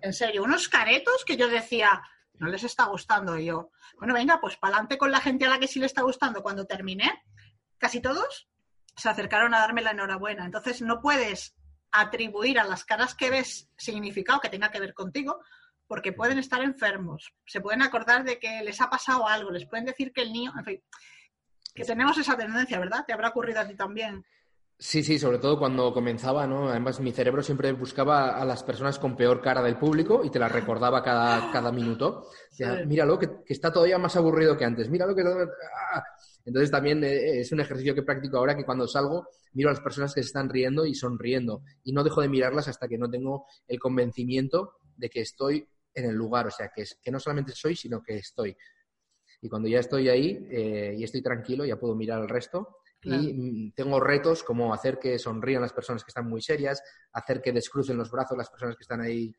En 0.00 0.12
serio, 0.12 0.44
unos 0.44 0.68
caretos 0.68 1.24
que 1.24 1.36
yo 1.36 1.48
decía, 1.48 2.02
no 2.34 2.46
les 2.46 2.62
está 2.62 2.84
gustando. 2.84 3.36
Y 3.36 3.46
yo, 3.46 3.72
bueno, 3.98 4.14
venga, 4.14 4.40
pues 4.40 4.56
para 4.56 4.74
adelante 4.74 4.96
con 4.96 5.10
la 5.10 5.20
gente 5.20 5.44
a 5.46 5.48
la 5.48 5.58
que 5.58 5.66
sí 5.66 5.80
le 5.80 5.86
está 5.86 6.02
gustando. 6.02 6.40
Cuando 6.40 6.66
terminé, 6.66 7.24
casi 7.78 8.00
todos 8.00 8.48
se 8.98 9.08
acercaron 9.08 9.54
a 9.54 9.60
darme 9.60 9.80
la 9.80 9.92
enhorabuena. 9.92 10.44
Entonces, 10.44 10.82
no 10.82 11.00
puedes 11.00 11.54
atribuir 11.90 12.58
a 12.58 12.64
las 12.64 12.84
caras 12.84 13.14
que 13.14 13.30
ves 13.30 13.70
significado 13.76 14.40
que 14.40 14.50
tenga 14.50 14.70
que 14.70 14.80
ver 14.80 14.92
contigo, 14.92 15.40
porque 15.86 16.12
pueden 16.12 16.38
estar 16.38 16.60
enfermos, 16.62 17.32
se 17.46 17.62
pueden 17.62 17.80
acordar 17.80 18.24
de 18.24 18.38
que 18.38 18.62
les 18.62 18.80
ha 18.82 18.90
pasado 18.90 19.26
algo, 19.26 19.50
les 19.50 19.66
pueden 19.66 19.86
decir 19.86 20.12
que 20.12 20.22
el 20.22 20.32
niño, 20.32 20.52
en 20.58 20.64
fin, 20.64 20.82
que 21.74 21.84
tenemos 21.84 22.18
esa 22.18 22.36
tendencia, 22.36 22.78
¿verdad? 22.78 23.04
¿Te 23.06 23.14
habrá 23.14 23.28
ocurrido 23.28 23.60
a 23.60 23.66
ti 23.66 23.74
también? 23.74 24.22
Sí, 24.80 25.02
sí, 25.02 25.18
sobre 25.18 25.38
todo 25.38 25.58
cuando 25.58 25.92
comenzaba, 25.92 26.46
¿no? 26.46 26.68
Además, 26.68 27.00
mi 27.00 27.10
cerebro 27.10 27.42
siempre 27.42 27.72
buscaba 27.72 28.40
a 28.40 28.44
las 28.44 28.62
personas 28.62 28.98
con 28.98 29.16
peor 29.16 29.40
cara 29.40 29.62
del 29.62 29.76
público 29.76 30.22
y 30.24 30.30
te 30.30 30.38
las 30.38 30.52
recordaba 30.52 31.02
cada, 31.02 31.50
cada 31.50 31.72
minuto. 31.72 32.28
Míralo, 32.86 33.18
que, 33.18 33.42
que, 33.44 33.52
está 33.54 33.72
todavía 33.72 33.98
más 33.98 34.14
aburrido 34.14 34.56
que 34.56 34.64
antes. 34.64 34.88
Míralo 34.88 35.16
que... 35.16 35.22
¡Ah! 35.22 36.04
Entonces 36.48 36.70
también 36.70 37.04
eh, 37.04 37.40
es 37.40 37.52
un 37.52 37.60
ejercicio 37.60 37.94
que 37.94 38.02
practico 38.02 38.38
ahora 38.38 38.56
que 38.56 38.64
cuando 38.64 38.88
salgo 38.88 39.28
miro 39.52 39.68
a 39.68 39.72
las 39.72 39.82
personas 39.82 40.14
que 40.14 40.22
se 40.22 40.28
están 40.28 40.48
riendo 40.48 40.86
y 40.86 40.94
sonriendo 40.94 41.62
y 41.84 41.92
no 41.92 42.02
dejo 42.02 42.22
de 42.22 42.28
mirarlas 42.28 42.68
hasta 42.68 42.88
que 42.88 42.96
no 42.96 43.10
tengo 43.10 43.46
el 43.66 43.78
convencimiento 43.78 44.78
de 44.96 45.10
que 45.10 45.20
estoy 45.20 45.68
en 45.94 46.06
el 46.06 46.14
lugar, 46.14 46.46
o 46.46 46.50
sea, 46.50 46.70
que, 46.74 46.82
es, 46.82 46.98
que 47.02 47.10
no 47.10 47.20
solamente 47.20 47.52
soy, 47.52 47.76
sino 47.76 48.02
que 48.02 48.16
estoy. 48.16 48.56
Y 49.42 49.48
cuando 49.48 49.68
ya 49.68 49.80
estoy 49.80 50.08
ahí 50.08 50.48
eh, 50.50 50.94
y 50.96 51.04
estoy 51.04 51.22
tranquilo, 51.22 51.64
ya 51.64 51.78
puedo 51.78 51.94
mirar 51.94 52.20
al 52.20 52.28
resto 52.28 52.78
y 53.02 53.32
mm, 53.32 53.72
tengo 53.74 54.00
retos 54.00 54.42
como 54.42 54.72
hacer 54.72 54.98
que 54.98 55.18
sonrían 55.18 55.62
las 55.62 55.72
personas 55.72 56.02
que 56.02 56.10
están 56.10 56.28
muy 56.28 56.40
serias, 56.40 56.82
hacer 57.12 57.42
que 57.42 57.52
descrucen 57.52 57.96
los 57.96 58.10
brazos 58.10 58.38
las 58.38 58.50
personas 58.50 58.74
que 58.74 58.82
están 58.82 59.02
ahí 59.02 59.32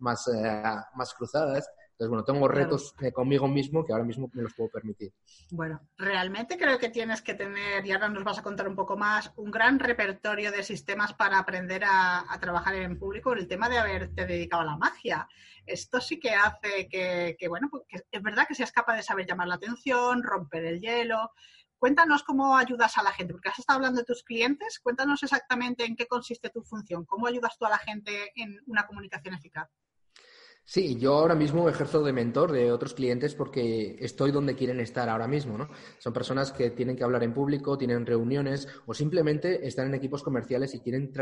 más, 0.00 0.28
eh, 0.28 0.62
más 0.96 1.14
cruzadas. 1.14 1.68
Entonces, 1.98 2.10
bueno, 2.10 2.24
tengo 2.24 2.46
retos 2.46 2.94
eh, 3.00 3.10
conmigo 3.10 3.48
mismo 3.48 3.82
que 3.82 3.94
ahora 3.94 4.04
mismo 4.04 4.28
me 4.34 4.42
los 4.42 4.52
puedo 4.52 4.68
permitir. 4.68 5.14
Bueno, 5.50 5.80
realmente 5.96 6.58
creo 6.58 6.78
que 6.78 6.90
tienes 6.90 7.22
que 7.22 7.32
tener, 7.32 7.86
y 7.86 7.92
ahora 7.92 8.10
nos 8.10 8.22
vas 8.22 8.38
a 8.38 8.42
contar 8.42 8.68
un 8.68 8.76
poco 8.76 8.98
más, 8.98 9.32
un 9.36 9.50
gran 9.50 9.78
repertorio 9.78 10.52
de 10.52 10.62
sistemas 10.62 11.14
para 11.14 11.38
aprender 11.38 11.84
a, 11.86 12.26
trabajar 12.38 12.74
en 12.74 12.98
público 12.98 13.32
el 13.32 13.48
tema 13.48 13.70
de 13.70 13.78
haberte 13.78 14.26
dedicado 14.26 14.60
a 14.60 14.66
la 14.66 14.76
magia. 14.76 15.26
Esto 15.64 15.98
sí 16.02 16.20
que 16.20 16.34
hace 16.34 16.86
que, 16.86 17.48
bueno, 17.48 17.70
pues 17.70 17.84
es 18.10 18.22
verdad 18.22 18.46
que 18.46 18.54
seas 18.54 18.72
capaz 18.72 18.96
de 18.96 19.02
saber 19.02 19.26
llamar 19.26 19.48
la 19.48 19.54
atención, 19.54 20.22
romper 20.22 20.66
el 20.66 20.82
hielo. 20.82 21.30
Cuéntanos 21.78 22.22
cómo 22.24 22.58
ayudas 22.58 22.98
a 22.98 23.02
la 23.02 23.12
gente, 23.12 23.32
porque 23.32 23.48
has 23.48 23.58
estado 23.58 23.78
hablando 23.78 24.00
de 24.00 24.04
tus 24.04 24.22
clientes. 24.22 24.80
Cuéntanos 24.80 25.22
exactamente 25.22 25.86
en 25.86 25.96
qué 25.96 26.06
consiste 26.06 26.50
tu 26.50 26.62
función, 26.62 27.06
cómo 27.06 27.26
ayudas 27.26 27.56
tú 27.56 27.64
a 27.64 27.70
la 27.70 27.78
gente 27.78 28.32
en 28.34 28.60
una 28.66 28.86
comunicación 28.86 29.32
eficaz. 29.32 29.70
Sí, 30.68 30.96
yo 30.98 31.14
ahora 31.14 31.36
mismo 31.36 31.68
ejerzo 31.68 32.02
de 32.02 32.12
mentor 32.12 32.50
de 32.50 32.72
otros 32.72 32.92
clientes 32.92 33.36
porque 33.36 33.96
estoy 34.00 34.32
donde 34.32 34.56
quieren 34.56 34.80
estar 34.80 35.08
ahora 35.08 35.28
mismo, 35.28 35.56
¿no? 35.56 35.68
Son 35.98 36.12
personas 36.12 36.50
que 36.50 36.70
tienen 36.70 36.96
que 36.96 37.04
hablar 37.04 37.22
en 37.22 37.32
público, 37.32 37.78
tienen 37.78 38.04
reuniones 38.04 38.66
o 38.84 38.92
simplemente 38.92 39.64
están 39.64 39.86
en 39.86 39.94
equipos 39.94 40.24
comerciales 40.24 40.74
y 40.74 40.80
quieren 40.80 41.12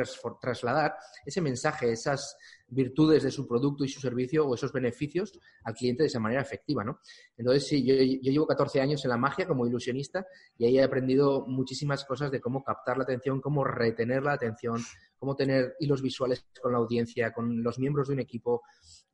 trasladar 0.41 0.95
ese 1.27 1.43
mensaje, 1.43 1.93
esas 1.93 2.39
virtudes 2.69 3.23
de 3.23 3.31
su 3.31 3.47
producto 3.47 3.85
y 3.85 3.89
su 3.89 4.01
servicio 4.01 4.47
o 4.47 4.55
esos 4.55 4.73
beneficios 4.73 5.39
al 5.65 5.75
cliente 5.75 6.05
de 6.05 6.07
esa 6.07 6.21
manera 6.21 6.41
efectiva, 6.41 6.83
¿no? 6.83 7.01
Entonces, 7.37 7.67
sí, 7.67 7.85
yo, 7.85 7.95
yo 7.95 8.33
llevo 8.33 8.47
14 8.47 8.81
años 8.81 9.05
en 9.05 9.11
la 9.11 9.19
magia 9.19 9.47
como 9.47 9.67
ilusionista 9.67 10.27
y 10.57 10.65
ahí 10.65 10.79
he 10.79 10.83
aprendido 10.83 11.45
muchísimas 11.47 12.07
cosas 12.07 12.31
de 12.31 12.41
cómo 12.41 12.65
captar 12.65 12.97
la 12.97 13.05
atención, 13.05 13.43
cómo 13.43 13.63
retener 13.63 14.23
la 14.23 14.33
atención, 14.33 14.81
cómo 15.25 15.35
tener 15.35 15.75
hilos 15.81 16.03
visuales 16.03 16.45
con 16.61 16.73
la 16.73 16.79
audiencia, 16.79 17.33
con 17.33 17.63
los 17.63 17.79
miembros 17.79 18.09
de 18.09 18.15
un 18.15 18.21
equipo, 18.21 18.63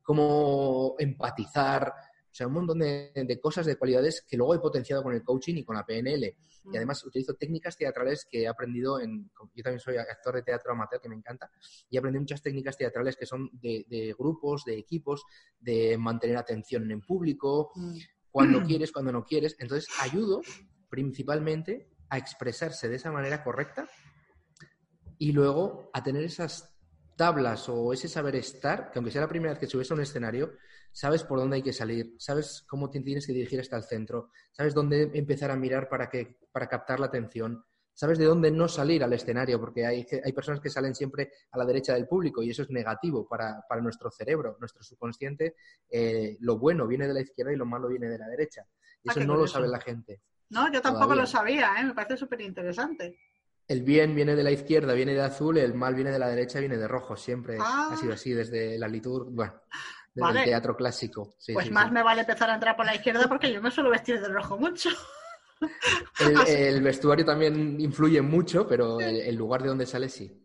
cómo 0.03 0.95
empatizar, 0.99 1.87
o 1.87 2.33
sea, 2.33 2.47
un 2.47 2.53
montón 2.53 2.79
de, 2.79 3.39
cosas, 3.41 3.65
de 3.65 3.77
cualidades 3.77 4.25
que 4.27 4.35
luego 4.35 4.53
he 4.53 4.59
potenciado 4.59 5.03
con 5.03 5.13
el 5.13 5.23
coaching 5.23 5.55
y 5.55 5.63
con 5.63 5.77
la 5.77 5.85
PNL. 5.85 6.25
Y 6.25 6.67
mm. 6.67 6.75
además 6.75 7.05
utilizo 7.05 7.35
técnicas 7.35 7.77
teatrales 7.77 8.27
que 8.29 8.41
he 8.41 8.47
aprendido 8.47 8.99
en... 8.99 9.31
Yo 9.55 9.63
también 9.63 9.79
soy 9.79 9.95
actor 9.95 10.35
de 10.35 10.41
teatro 10.41 10.73
amateur, 10.73 10.99
que 10.99 11.07
me 11.07 11.15
encanta, 11.15 11.49
y 11.89 11.97
aprendí 11.97 12.19
muchas 12.19 12.41
técnicas 12.41 12.77
teatrales 12.77 13.15
que 13.15 13.25
son 13.25 13.49
de, 13.53 14.13
grupos, 14.19 14.65
de 14.65 14.77
equipos, 14.77 15.23
de 15.61 15.97
mantener 15.97 16.35
atención 16.35 16.91
en 16.91 16.99
público, 16.99 17.71
mm. 17.73 17.97
cuando 18.31 18.63
quieres, 18.67 18.91
cuando 18.91 19.13
no 19.13 19.23
quieres. 19.23 19.55
Entonces, 19.59 19.87
ayudo 20.01 20.41
principalmente 20.89 21.87
a 22.09 22.17
expresarse 22.17 22.89
de 22.89 22.97
esa 22.97 23.13
manera 23.13 23.45
correcta 23.45 23.87
y 25.21 25.33
luego 25.33 25.91
a 25.93 26.01
tener 26.01 26.23
esas 26.23 26.75
tablas 27.15 27.69
o 27.69 27.93
ese 27.93 28.07
saber 28.07 28.35
estar, 28.37 28.89
que 28.89 28.97
aunque 28.97 29.11
sea 29.11 29.21
la 29.21 29.27
primera 29.27 29.51
vez 29.51 29.59
que 29.59 29.67
subes 29.67 29.91
a 29.91 29.93
un 29.93 30.01
escenario, 30.01 30.53
sabes 30.91 31.23
por 31.23 31.37
dónde 31.37 31.57
hay 31.57 31.61
que 31.61 31.73
salir, 31.73 32.15
sabes 32.17 32.65
cómo 32.67 32.89
te 32.89 33.01
tienes 33.01 33.27
que 33.27 33.33
dirigir 33.33 33.59
hasta 33.59 33.77
el 33.77 33.83
centro, 33.83 34.31
sabes 34.51 34.73
dónde 34.73 35.11
empezar 35.13 35.51
a 35.51 35.55
mirar 35.55 35.87
para, 35.89 36.09
que, 36.09 36.39
para 36.51 36.67
captar 36.67 36.99
la 36.99 37.05
atención, 37.05 37.63
sabes 37.93 38.17
de 38.17 38.25
dónde 38.25 38.49
no 38.49 38.67
salir 38.67 39.03
al 39.03 39.13
escenario, 39.13 39.59
porque 39.59 39.85
hay, 39.85 40.07
hay 40.25 40.33
personas 40.33 40.59
que 40.59 40.71
salen 40.71 40.95
siempre 40.95 41.31
a 41.51 41.57
la 41.59 41.65
derecha 41.65 41.93
del 41.93 42.07
público 42.07 42.41
y 42.41 42.49
eso 42.49 42.63
es 42.63 42.71
negativo 42.71 43.27
para, 43.29 43.63
nuestro 43.79 44.09
cerebro, 44.09 44.57
nuestro 44.59 44.81
subconsciente. 44.81 45.55
Eh, 45.87 46.35
lo 46.39 46.57
bueno 46.57 46.87
viene 46.87 47.07
de 47.07 47.13
la 47.13 47.21
izquierda 47.21 47.53
y 47.53 47.57
lo 47.57 47.67
malo 47.67 47.89
viene 47.89 48.09
de 48.09 48.17
la 48.17 48.27
derecha. 48.27 48.65
Y 49.03 49.09
ah, 49.09 49.13
eso 49.15 49.23
no 49.23 49.35
lo 49.35 49.45
sabe 49.45 49.67
la 49.67 49.81
gente. 49.81 50.23
No, 50.49 50.71
yo 50.73 50.81
tampoco 50.81 51.13
lo 51.13 51.27
sabía, 51.27 51.75
¿eh? 51.79 51.83
me 51.83 51.93
parece 51.93 52.17
súper 52.17 52.41
interesante 52.41 53.19
el 53.71 53.83
bien 53.83 54.13
viene 54.15 54.35
de 54.35 54.43
la 54.43 54.51
izquierda, 54.51 54.93
viene 54.93 55.13
de 55.13 55.21
azul, 55.21 55.57
el 55.57 55.73
mal 55.73 55.95
viene 55.95 56.11
de 56.11 56.19
la 56.19 56.27
derecha, 56.27 56.59
viene 56.59 56.77
de 56.77 56.87
rojo. 56.87 57.15
Siempre 57.15 57.57
ha 57.59 57.95
sido 57.97 58.11
ah. 58.11 58.15
así 58.15 58.33
desde 58.33 58.77
la 58.77 58.87
liturgia, 58.87 59.31
bueno, 59.33 59.53
desde 60.13 60.39
el 60.39 60.45
teatro 60.45 60.75
clásico. 60.75 61.35
pues 61.53 61.71
más 61.71 61.91
me 61.91 62.03
vale 62.03 62.21
empezar 62.21 62.49
a 62.49 62.55
entrar 62.55 62.75
por 62.75 62.85
la 62.85 62.95
izquierda 62.95 63.27
porque 63.27 63.51
yo 63.51 63.61
me 63.61 63.71
suelo 63.71 63.89
vestir 63.89 64.19
de 64.19 64.27
rojo 64.27 64.57
mucho. 64.57 64.89
El, 66.47 66.81
vestuario 66.83 67.25
también 67.25 67.79
influye 67.79 68.21
mucho, 68.21 68.67
pero 68.67 68.99
el 68.99 69.35
lugar 69.35 69.61
de 69.61 69.69
donde 69.69 69.85
sale 69.85 70.09
sí. 70.09 70.37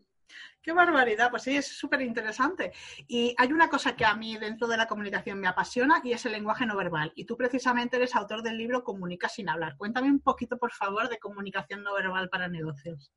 Qué 0.67 0.73
barbaridad, 0.73 1.29
pues 1.31 1.43
sí, 1.43 1.55
es 1.55 1.65
súper 1.65 2.01
interesante. 2.01 2.73
Y 3.07 3.33
hay 3.37 3.53
una 3.53 3.69
cosa 3.69 3.95
que 3.95 4.03
a 4.03 4.13
mí 4.15 4.35
dentro 4.35 4.67
de 4.67 4.75
la 4.75 4.85
comunicación 4.85 5.39
me 5.39 5.47
apasiona 5.47 6.01
y 6.03 6.11
es 6.11 6.25
el 6.25 6.33
lenguaje 6.33 6.65
no 6.65 6.75
verbal. 6.75 7.13
Y 7.15 7.23
tú 7.23 7.37
precisamente 7.37 7.95
eres 7.95 8.13
autor 8.17 8.43
del 8.43 8.57
libro 8.57 8.83
Comunica 8.83 9.29
sin 9.29 9.47
hablar. 9.47 9.77
Cuéntame 9.77 10.11
un 10.11 10.19
poquito, 10.19 10.57
por 10.57 10.73
favor, 10.73 11.07
de 11.07 11.19
comunicación 11.19 11.83
no 11.83 11.93
verbal 11.93 12.27
para 12.27 12.49
negocios. 12.49 13.13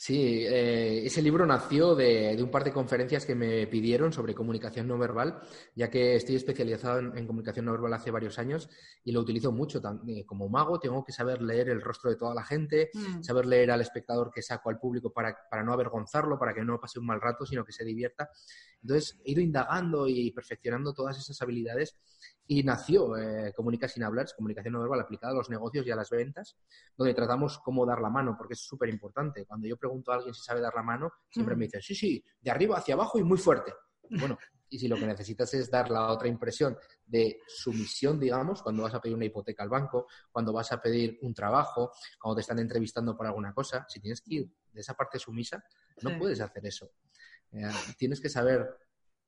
Sí, 0.00 0.46
eh, 0.46 1.04
ese 1.04 1.20
libro 1.20 1.44
nació 1.44 1.94
de, 1.94 2.34
un 2.42 2.50
par 2.50 2.64
de 2.64 2.72
conferencias 2.72 3.26
que 3.26 3.34
me 3.34 3.66
pidieron 3.66 4.14
sobre 4.14 4.34
comunicación 4.34 4.88
no 4.88 4.96
verbal, 4.96 5.42
ya 5.74 5.90
que 5.90 6.16
estoy 6.16 6.36
especializado 6.36 7.00
en, 7.00 7.26
comunicación 7.26 7.66
no 7.66 7.72
verbal 7.72 7.92
hace 7.92 8.10
varios 8.10 8.38
años 8.38 8.70
y 9.04 9.12
lo 9.12 9.20
utilizo 9.20 9.52
mucho. 9.52 9.82
Eh, 10.08 10.24
como 10.24 10.48
mago 10.48 10.80
tengo 10.80 11.04
que 11.04 11.12
saber 11.12 11.42
leer 11.42 11.68
el 11.68 11.82
rostro 11.82 12.08
de 12.08 12.16
toda 12.16 12.34
la 12.34 12.42
gente, 12.42 12.88
mm. 12.94 13.22
saber 13.22 13.44
leer 13.44 13.72
al 13.72 13.82
espectador 13.82 14.30
que 14.34 14.40
saco 14.40 14.70
al 14.70 14.78
público 14.78 15.12
para, 15.12 15.36
para 15.50 15.62
no 15.62 15.74
avergonzarlo, 15.74 16.38
para 16.38 16.54
que 16.54 16.64
no 16.64 16.80
pase 16.80 16.98
un 16.98 17.04
mal 17.04 17.20
rato, 17.20 17.44
sino 17.44 17.62
que 17.62 17.72
se 17.72 17.84
divierta. 17.84 18.30
Entonces 18.82 19.20
he 19.24 19.32
ido 19.32 19.40
indagando 19.40 20.08
y 20.08 20.30
perfeccionando 20.32 20.92
todas 20.92 21.18
esas 21.18 21.40
habilidades 21.42 21.96
y 22.46 22.64
nació 22.64 23.16
eh, 23.16 23.52
Comunica 23.54 23.86
sin 23.86 24.02
hablar, 24.02 24.24
es 24.24 24.34
comunicación 24.34 24.74
no 24.74 24.80
verbal 24.80 25.00
aplicada 25.00 25.32
a 25.32 25.36
los 25.36 25.50
negocios 25.50 25.86
y 25.86 25.90
a 25.92 25.96
las 25.96 26.10
ventas, 26.10 26.56
donde 26.96 27.14
tratamos 27.14 27.60
cómo 27.60 27.86
dar 27.86 28.00
la 28.00 28.10
mano, 28.10 28.34
porque 28.36 28.54
es 28.54 28.60
súper 28.60 28.88
importante. 28.88 29.46
Cuando 29.46 29.68
yo 29.68 29.76
pregunto 29.76 30.10
a 30.10 30.16
alguien 30.16 30.34
si 30.34 30.42
sabe 30.42 30.60
dar 30.60 30.74
la 30.74 30.82
mano, 30.82 31.12
siempre 31.28 31.54
me 31.54 31.66
dicen, 31.66 31.80
sí, 31.80 31.94
sí, 31.94 32.24
de 32.40 32.50
arriba 32.50 32.78
hacia 32.78 32.94
abajo 32.94 33.20
y 33.20 33.22
muy 33.22 33.38
fuerte. 33.38 33.72
Bueno, 34.18 34.36
Y 34.68 34.78
si 34.78 34.88
lo 34.88 34.96
que 34.96 35.06
necesitas 35.06 35.52
es 35.54 35.70
dar 35.70 35.90
la 35.90 36.10
otra 36.10 36.26
impresión 36.26 36.76
de 37.06 37.40
sumisión, 37.46 38.18
digamos, 38.18 38.62
cuando 38.62 38.82
vas 38.82 38.94
a 38.94 39.00
pedir 39.00 39.16
una 39.16 39.24
hipoteca 39.26 39.62
al 39.62 39.68
banco, 39.68 40.06
cuando 40.32 40.52
vas 40.52 40.72
a 40.72 40.80
pedir 40.80 41.18
un 41.22 41.32
trabajo, 41.34 41.92
cuando 42.20 42.36
te 42.36 42.40
están 42.40 42.58
entrevistando 42.58 43.16
por 43.16 43.26
alguna 43.26 43.52
cosa, 43.52 43.84
si 43.88 44.00
tienes 44.00 44.20
que 44.20 44.34
ir 44.34 44.50
de 44.72 44.80
esa 44.80 44.94
parte 44.94 45.18
sumisa, 45.18 45.62
no 46.02 46.18
puedes 46.18 46.40
hacer 46.40 46.66
eso. 46.66 46.90
Eh, 47.52 47.70
tienes 47.98 48.20
que 48.20 48.28
saber 48.28 48.76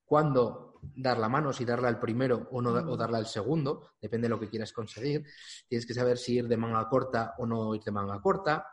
cuándo 0.05 0.81
dar 0.95 1.19
la 1.19 1.29
mano, 1.29 1.53
si 1.53 1.65
darla 1.65 1.89
al 1.89 1.99
primero 1.99 2.49
o, 2.51 2.61
no, 2.61 2.71
o 2.71 2.97
darla 2.97 3.19
al 3.19 3.27
segundo, 3.27 3.93
depende 4.01 4.27
de 4.27 4.31
lo 4.31 4.41
que 4.41 4.49
quieras 4.49 4.73
conseguir. 4.73 5.25
Tienes 5.69 5.87
que 5.87 5.95
saber 5.95 6.19
si 6.19 6.35
ir 6.35 6.49
de 6.49 6.57
manga 6.57 6.89
corta 6.89 7.35
o 7.39 7.47
no 7.47 7.75
ir 7.75 7.83
de 7.83 7.93
manga 7.93 8.21
corta, 8.21 8.67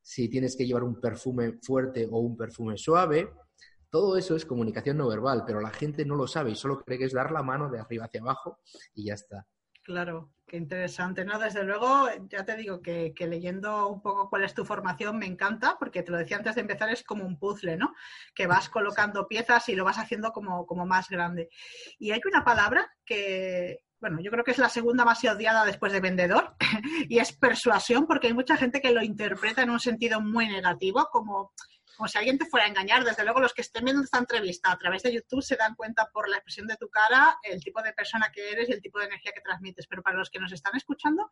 si 0.00 0.28
tienes 0.28 0.56
que 0.56 0.66
llevar 0.66 0.84
un 0.84 1.00
perfume 1.00 1.58
fuerte 1.62 2.08
o 2.10 2.18
un 2.18 2.36
perfume 2.36 2.78
suave. 2.78 3.30
Todo 3.90 4.16
eso 4.16 4.36
es 4.36 4.44
comunicación 4.44 4.96
no 4.98 5.08
verbal, 5.08 5.44
pero 5.46 5.60
la 5.60 5.70
gente 5.70 6.04
no 6.04 6.16
lo 6.16 6.26
sabe 6.26 6.50
y 6.50 6.56
solo 6.56 6.82
cree 6.82 6.98
que 6.98 7.04
es 7.04 7.12
dar 7.12 7.30
la 7.30 7.42
mano 7.42 7.70
de 7.70 7.78
arriba 7.78 8.06
hacia 8.06 8.20
abajo 8.20 8.60
y 8.94 9.06
ya 9.06 9.14
está. 9.14 9.46
Claro, 9.82 10.32
qué 10.46 10.56
interesante. 10.56 11.24
No, 11.24 11.38
desde 11.38 11.64
luego, 11.64 12.08
ya 12.28 12.44
te 12.44 12.56
digo 12.56 12.80
que, 12.80 13.12
leyendo 13.20 13.88
un 13.88 14.00
poco 14.00 14.28
cuál 14.30 14.44
es 14.44 14.54
tu 14.54 14.64
formación 14.64 15.18
me 15.18 15.26
encanta, 15.26 15.76
porque 15.78 16.02
te 16.02 16.12
lo 16.12 16.18
decía 16.18 16.36
antes 16.36 16.54
de 16.54 16.60
empezar, 16.60 16.88
es 16.90 17.02
como 17.02 17.24
un 17.24 17.38
puzzle, 17.38 17.76
¿no? 17.76 17.94
Que 18.34 18.46
vas 18.46 18.68
colocando 18.68 19.26
piezas 19.26 19.68
y 19.68 19.74
lo 19.74 19.84
vas 19.84 19.98
haciendo 19.98 20.32
como, 20.32 20.66
como 20.66 20.86
más 20.86 21.08
grande. 21.08 21.48
Y 21.98 22.12
hay 22.12 22.20
una 22.24 22.44
palabra 22.44 22.88
que, 23.04 23.80
bueno, 24.00 24.20
yo 24.20 24.30
creo 24.30 24.44
que 24.44 24.52
es 24.52 24.58
la 24.58 24.68
segunda 24.68 25.04
más 25.04 25.24
odiada 25.24 25.64
después 25.64 25.92
de 25.92 26.00
vendedor, 26.00 26.54
y 27.08 27.18
es 27.18 27.32
persuasión, 27.32 28.06
porque 28.06 28.28
hay 28.28 28.34
mucha 28.34 28.56
gente 28.56 28.80
que 28.80 28.92
lo 28.92 29.02
interpreta 29.02 29.62
en 29.62 29.70
un 29.70 29.80
sentido 29.80 30.20
muy 30.20 30.46
negativo, 30.46 31.08
como 31.10 31.52
como 31.96 32.08
si 32.08 32.18
alguien 32.18 32.38
te 32.38 32.46
fuera 32.46 32.66
a 32.66 32.68
engañar. 32.68 33.04
Desde 33.04 33.24
luego, 33.24 33.40
los 33.40 33.54
que 33.54 33.62
estén 33.62 33.84
viendo 33.84 34.02
esta 34.02 34.18
entrevista 34.18 34.70
a 34.70 34.78
través 34.78 35.02
de 35.02 35.12
YouTube 35.12 35.42
se 35.42 35.56
dan 35.56 35.74
cuenta 35.74 36.10
por 36.12 36.28
la 36.28 36.36
expresión 36.36 36.66
de 36.66 36.76
tu 36.76 36.88
cara 36.88 37.38
el 37.42 37.62
tipo 37.62 37.82
de 37.82 37.92
persona 37.92 38.30
que 38.32 38.50
eres 38.50 38.68
y 38.68 38.72
el 38.72 38.82
tipo 38.82 38.98
de 38.98 39.06
energía 39.06 39.32
que 39.32 39.40
transmites. 39.40 39.86
Pero 39.86 40.02
para 40.02 40.18
los 40.18 40.30
que 40.30 40.38
nos 40.38 40.52
están 40.52 40.76
escuchando, 40.76 41.30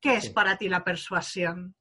¿qué 0.00 0.16
es 0.16 0.30
para 0.30 0.56
ti 0.56 0.68
la 0.68 0.84
persuasión? 0.84 1.74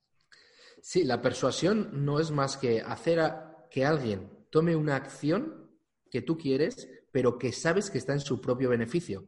Sí, 0.82 1.04
la 1.04 1.22
persuasión 1.22 2.06
no 2.06 2.20
es 2.20 2.32
más 2.32 2.58
que 2.58 2.82
hacer 2.82 3.22
que 3.70 3.86
alguien 3.86 4.48
tome 4.50 4.76
una 4.76 4.96
acción 4.96 5.72
que 6.12 6.22
tú 6.22 6.38
quieres, 6.38 6.90
pero 7.12 7.38
que 7.38 7.52
sabes 7.52 7.90
que 7.90 7.98
está 7.98 8.14
en 8.14 8.20
su 8.20 8.42
propio 8.42 8.70
beneficio. 8.70 9.26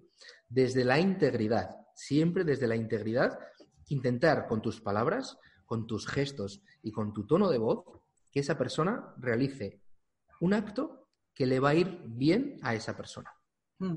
Desde 0.49 0.83
la 0.83 0.99
integridad, 0.99 1.69
siempre 1.95 2.43
desde 2.43 2.67
la 2.67 2.75
integridad, 2.75 3.39
intentar 3.87 4.47
con 4.47 4.61
tus 4.61 4.81
palabras, 4.81 5.37
con 5.65 5.87
tus 5.87 6.07
gestos 6.07 6.61
y 6.83 6.91
con 6.91 7.13
tu 7.13 7.25
tono 7.25 7.49
de 7.49 7.57
voz 7.57 7.83
que 8.35 8.41
esa 8.41 8.57
persona 8.57 9.13
realice 9.15 9.81
un 10.41 10.53
acto 10.53 11.07
que 11.33 11.45
le 11.45 11.61
va 11.61 11.69
a 11.69 11.75
ir 11.75 12.01
bien 12.03 12.57
a 12.63 12.75
esa 12.75 12.93
persona. 12.93 13.31
Mm. 13.79 13.95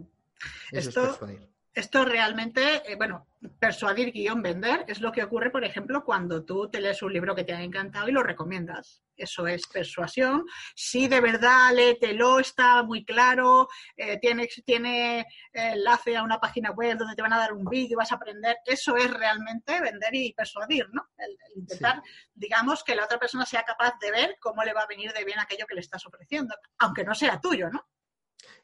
Eso 0.70 0.90
es 0.90 0.94
persuadir. 0.94 1.50
Esto 1.78 2.04
realmente, 2.04 2.82
eh, 2.90 2.96
bueno, 2.96 3.28
persuadir 3.60 4.10
guion 4.10 4.42
vender 4.42 4.84
es 4.88 5.00
lo 5.00 5.12
que 5.12 5.22
ocurre, 5.22 5.50
por 5.50 5.62
ejemplo, 5.62 6.04
cuando 6.04 6.44
tú 6.44 6.68
te 6.68 6.80
lees 6.80 7.02
un 7.02 7.12
libro 7.12 7.36
que 7.36 7.44
te 7.44 7.54
ha 7.54 7.62
encantado 7.62 8.08
y 8.08 8.10
lo 8.10 8.24
recomiendas. 8.24 9.04
Eso 9.16 9.46
es 9.46 9.64
persuasión. 9.68 10.44
Si 10.74 11.06
de 11.06 11.20
verdad 11.20 11.72
léetelo, 11.72 12.40
está 12.40 12.82
muy 12.82 13.04
claro, 13.04 13.68
eh, 13.96 14.18
tiene, 14.18 14.48
tiene 14.66 15.24
enlace 15.52 16.16
a 16.16 16.24
una 16.24 16.40
página 16.40 16.72
web 16.72 16.98
donde 16.98 17.14
te 17.14 17.22
van 17.22 17.34
a 17.34 17.38
dar 17.38 17.52
un 17.52 17.64
vídeo 17.64 17.92
y 17.92 17.94
vas 17.94 18.10
a 18.10 18.16
aprender. 18.16 18.56
Eso 18.64 18.96
es 18.96 19.08
realmente 19.08 19.80
vender 19.80 20.12
y 20.16 20.32
persuadir, 20.32 20.88
¿no? 20.90 21.10
El, 21.16 21.36
intentar, 21.54 22.02
digamos, 22.34 22.82
que 22.82 22.96
la 22.96 23.04
otra 23.04 23.20
persona 23.20 23.46
sea 23.46 23.62
capaz 23.62 23.92
de 24.00 24.10
ver 24.10 24.36
cómo 24.40 24.64
le 24.64 24.72
va 24.72 24.80
a 24.80 24.88
venir 24.88 25.12
de 25.12 25.24
bien 25.24 25.38
aquello 25.38 25.66
que 25.68 25.76
le 25.76 25.82
estás 25.82 26.04
ofreciendo, 26.04 26.56
aunque 26.78 27.04
no 27.04 27.14
sea 27.14 27.40
tuyo, 27.40 27.70
¿no? 27.70 27.86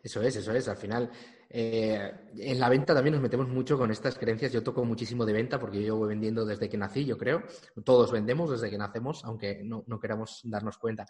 Eso 0.04 0.20
es, 0.20 0.36
eso 0.36 0.52
es. 0.52 0.68
Al 0.68 0.76
final, 0.76 1.10
eh, 1.48 2.12
en 2.36 2.60
la 2.60 2.68
venta 2.68 2.92
también 2.94 3.14
nos 3.14 3.22
metemos 3.22 3.48
mucho 3.48 3.78
con 3.78 3.90
estas 3.90 4.18
creencias. 4.18 4.52
Yo 4.52 4.62
toco 4.62 4.84
muchísimo 4.84 5.24
de 5.24 5.32
venta 5.32 5.58
porque 5.58 5.82
yo 5.82 5.96
voy 5.96 6.10
vendiendo 6.10 6.44
desde 6.44 6.68
que 6.68 6.76
nací, 6.76 7.06
yo 7.06 7.16
creo. 7.16 7.42
Todos 7.82 8.12
vendemos 8.12 8.50
desde 8.50 8.68
que 8.68 8.76
nacemos, 8.76 9.24
aunque 9.24 9.62
no, 9.64 9.82
queramos 9.98 10.42
darnos 10.44 10.76
cuenta. 10.76 11.06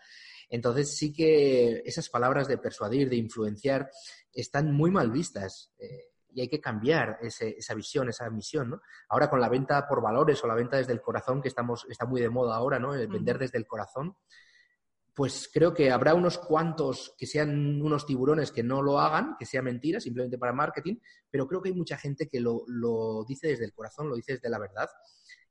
Entonces 0.48 0.96
sí 0.96 1.12
que 1.12 1.82
esas 1.84 2.08
palabras 2.08 2.46
de 2.46 2.56
persuadir, 2.56 3.10
de 3.10 3.16
influenciar, 3.16 3.90
están 4.32 4.72
muy 4.72 4.92
mal 4.92 5.10
vistas. 5.10 5.72
Eh, 5.76 6.12
y 6.32 6.42
hay 6.42 6.48
que 6.48 6.60
cambiar 6.60 7.18
esa 7.20 7.74
visión, 7.74 8.08
esa 8.08 8.28
misión, 8.30 8.70
¿no? 8.70 8.80
Ahora 9.08 9.30
con 9.30 9.40
la 9.40 9.48
venta 9.48 9.86
por 9.88 10.02
valores 10.02 10.42
o 10.42 10.48
la 10.48 10.54
venta 10.54 10.76
desde 10.76 10.92
el 10.92 11.00
corazón, 11.00 11.40
que 11.40 11.46
estamos, 11.46 11.86
está 11.88 12.06
muy 12.06 12.20
de 12.20 12.28
moda 12.28 12.56
ahora, 12.56 12.80
¿no? 12.80 12.92
El 12.92 13.06
vender 13.06 13.38
desde 13.38 13.58
el 13.58 13.68
corazón, 13.68 14.16
pues 15.14 15.48
creo 15.52 15.72
que 15.72 15.92
habrá 15.92 16.14
unos 16.14 16.38
cuantos 16.38 17.14
que 17.16 17.26
sean 17.26 17.80
unos 17.80 18.04
tiburones 18.04 18.50
que 18.50 18.64
no 18.64 18.82
lo 18.82 18.98
hagan, 18.98 19.36
que 19.38 19.46
sea 19.46 19.62
mentira, 19.62 20.00
simplemente 20.00 20.38
para 20.38 20.52
marketing, 20.52 20.96
pero 21.30 21.46
creo 21.46 21.62
que 21.62 21.68
hay 21.68 21.74
mucha 21.74 21.96
gente 21.96 22.28
que 22.28 22.40
lo, 22.40 22.64
dice 23.26 23.48
desde 23.48 23.64
el 23.64 23.72
corazón, 23.72 24.08
lo 24.08 24.16
dice 24.16 24.32
desde 24.32 24.50
la 24.50 24.58
verdad 24.58 24.88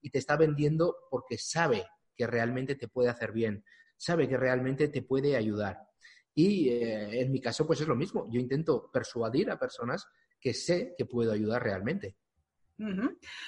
y 0.02 0.10
te 0.10 0.19
está 0.19 0.36
vendiendo 0.36 0.97
porque 1.10 1.38
sabe 1.38 1.86
que 2.15 2.28
realmente 2.28 2.76
te 2.76 2.89
puede 2.89 3.10
hacer 3.10 3.32
bien, 3.32 3.63
sabe 3.95 4.28
que 4.28 4.36
realmente 4.36 4.89
te 4.89 5.02
puede 5.02 5.38
ayudar. 5.38 5.80
Y 6.36 6.69
eh, 6.69 7.21
en 7.21 7.32
mi 7.32 7.39
caso, 7.39 7.65
pues 7.65 7.80
es 7.80 7.88
lo 7.88 7.95
mismo. 7.95 8.28
Yo 8.30 8.39
intento 8.39 8.89
persuadir 8.91 9.49
a 9.49 9.60
personas 9.60 10.08
que 10.41 10.54
sé 10.54 10.93
que 10.97 11.06
puedo 11.06 11.32
ayudar 11.32 11.63
realmente. 11.63 12.17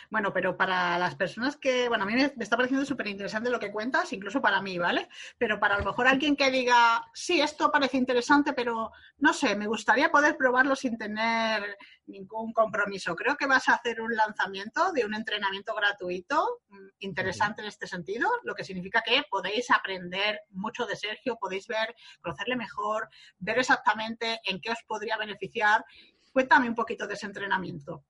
Bueno, 0.10 0.32
pero 0.32 0.56
para 0.56 1.00
las 1.00 1.16
personas 1.16 1.58
que, 1.58 1.90
bueno, 1.90 2.04
a 2.04 2.08
mí 2.08 2.14
me, 2.14 2.32
está 2.38 2.56
pareciendo 2.56 2.86
súper 2.86 3.08
interesante 3.08 3.50
lo 3.50 3.60
que 3.60 3.72
cuentas, 3.72 4.14
incluso 4.14 4.40
para 4.42 4.62
mí, 4.62 4.78
¿vale? 4.78 5.10
Pero 5.38 5.60
para 5.60 5.76
a 5.76 5.80
lo 5.80 5.86
mejor 5.86 6.08
alguien 6.08 6.36
que 6.36 6.52
diga, 6.52 7.04
sí, 7.14 7.42
esto 7.42 7.72
parece 7.72 7.98
interesante, 7.98 8.54
pero 8.54 8.92
no 9.18 9.34
sé, 9.34 9.56
me 9.56 9.68
gustaría 9.68 10.12
poder 10.12 10.38
probarlo 10.38 10.76
sin 10.76 10.98
tener 10.98 11.78
ningún 12.06 12.54
compromiso. 12.54 13.16
Creo 13.16 13.36
que 13.36 13.48
vas 13.48 13.68
a 13.68 13.76
hacer 13.76 14.00
un 14.00 14.16
lanzamiento 14.16 14.92
de 14.92 15.06
un 15.06 15.16
entrenamiento 15.16 15.74
gratuito 15.74 16.62
mm, 16.70 16.88
interesante 17.00 17.62
en 17.62 17.68
este 17.68 17.88
sentido, 17.88 18.30
lo 18.44 18.54
que 18.54 18.64
significa 18.64 19.02
que 19.02 19.24
podéis 19.30 19.72
aprender 19.72 20.42
mucho 20.52 20.86
de 20.86 20.96
Sergio, 20.96 21.38
podéis 21.38 21.68
ver, 21.68 21.96
conocerle 22.22 22.56
mejor, 22.56 23.10
ver 23.40 23.58
exactamente 23.60 24.40
en 24.46 24.62
qué 24.62 24.72
os 24.72 24.84
podría 24.88 25.18
beneficiar. 25.18 25.84
Cuéntame 26.32 26.70
un 26.70 26.76
poquito 26.76 27.08
de 27.08 27.16
ese 27.16 27.26
entrenamiento. 27.26 28.04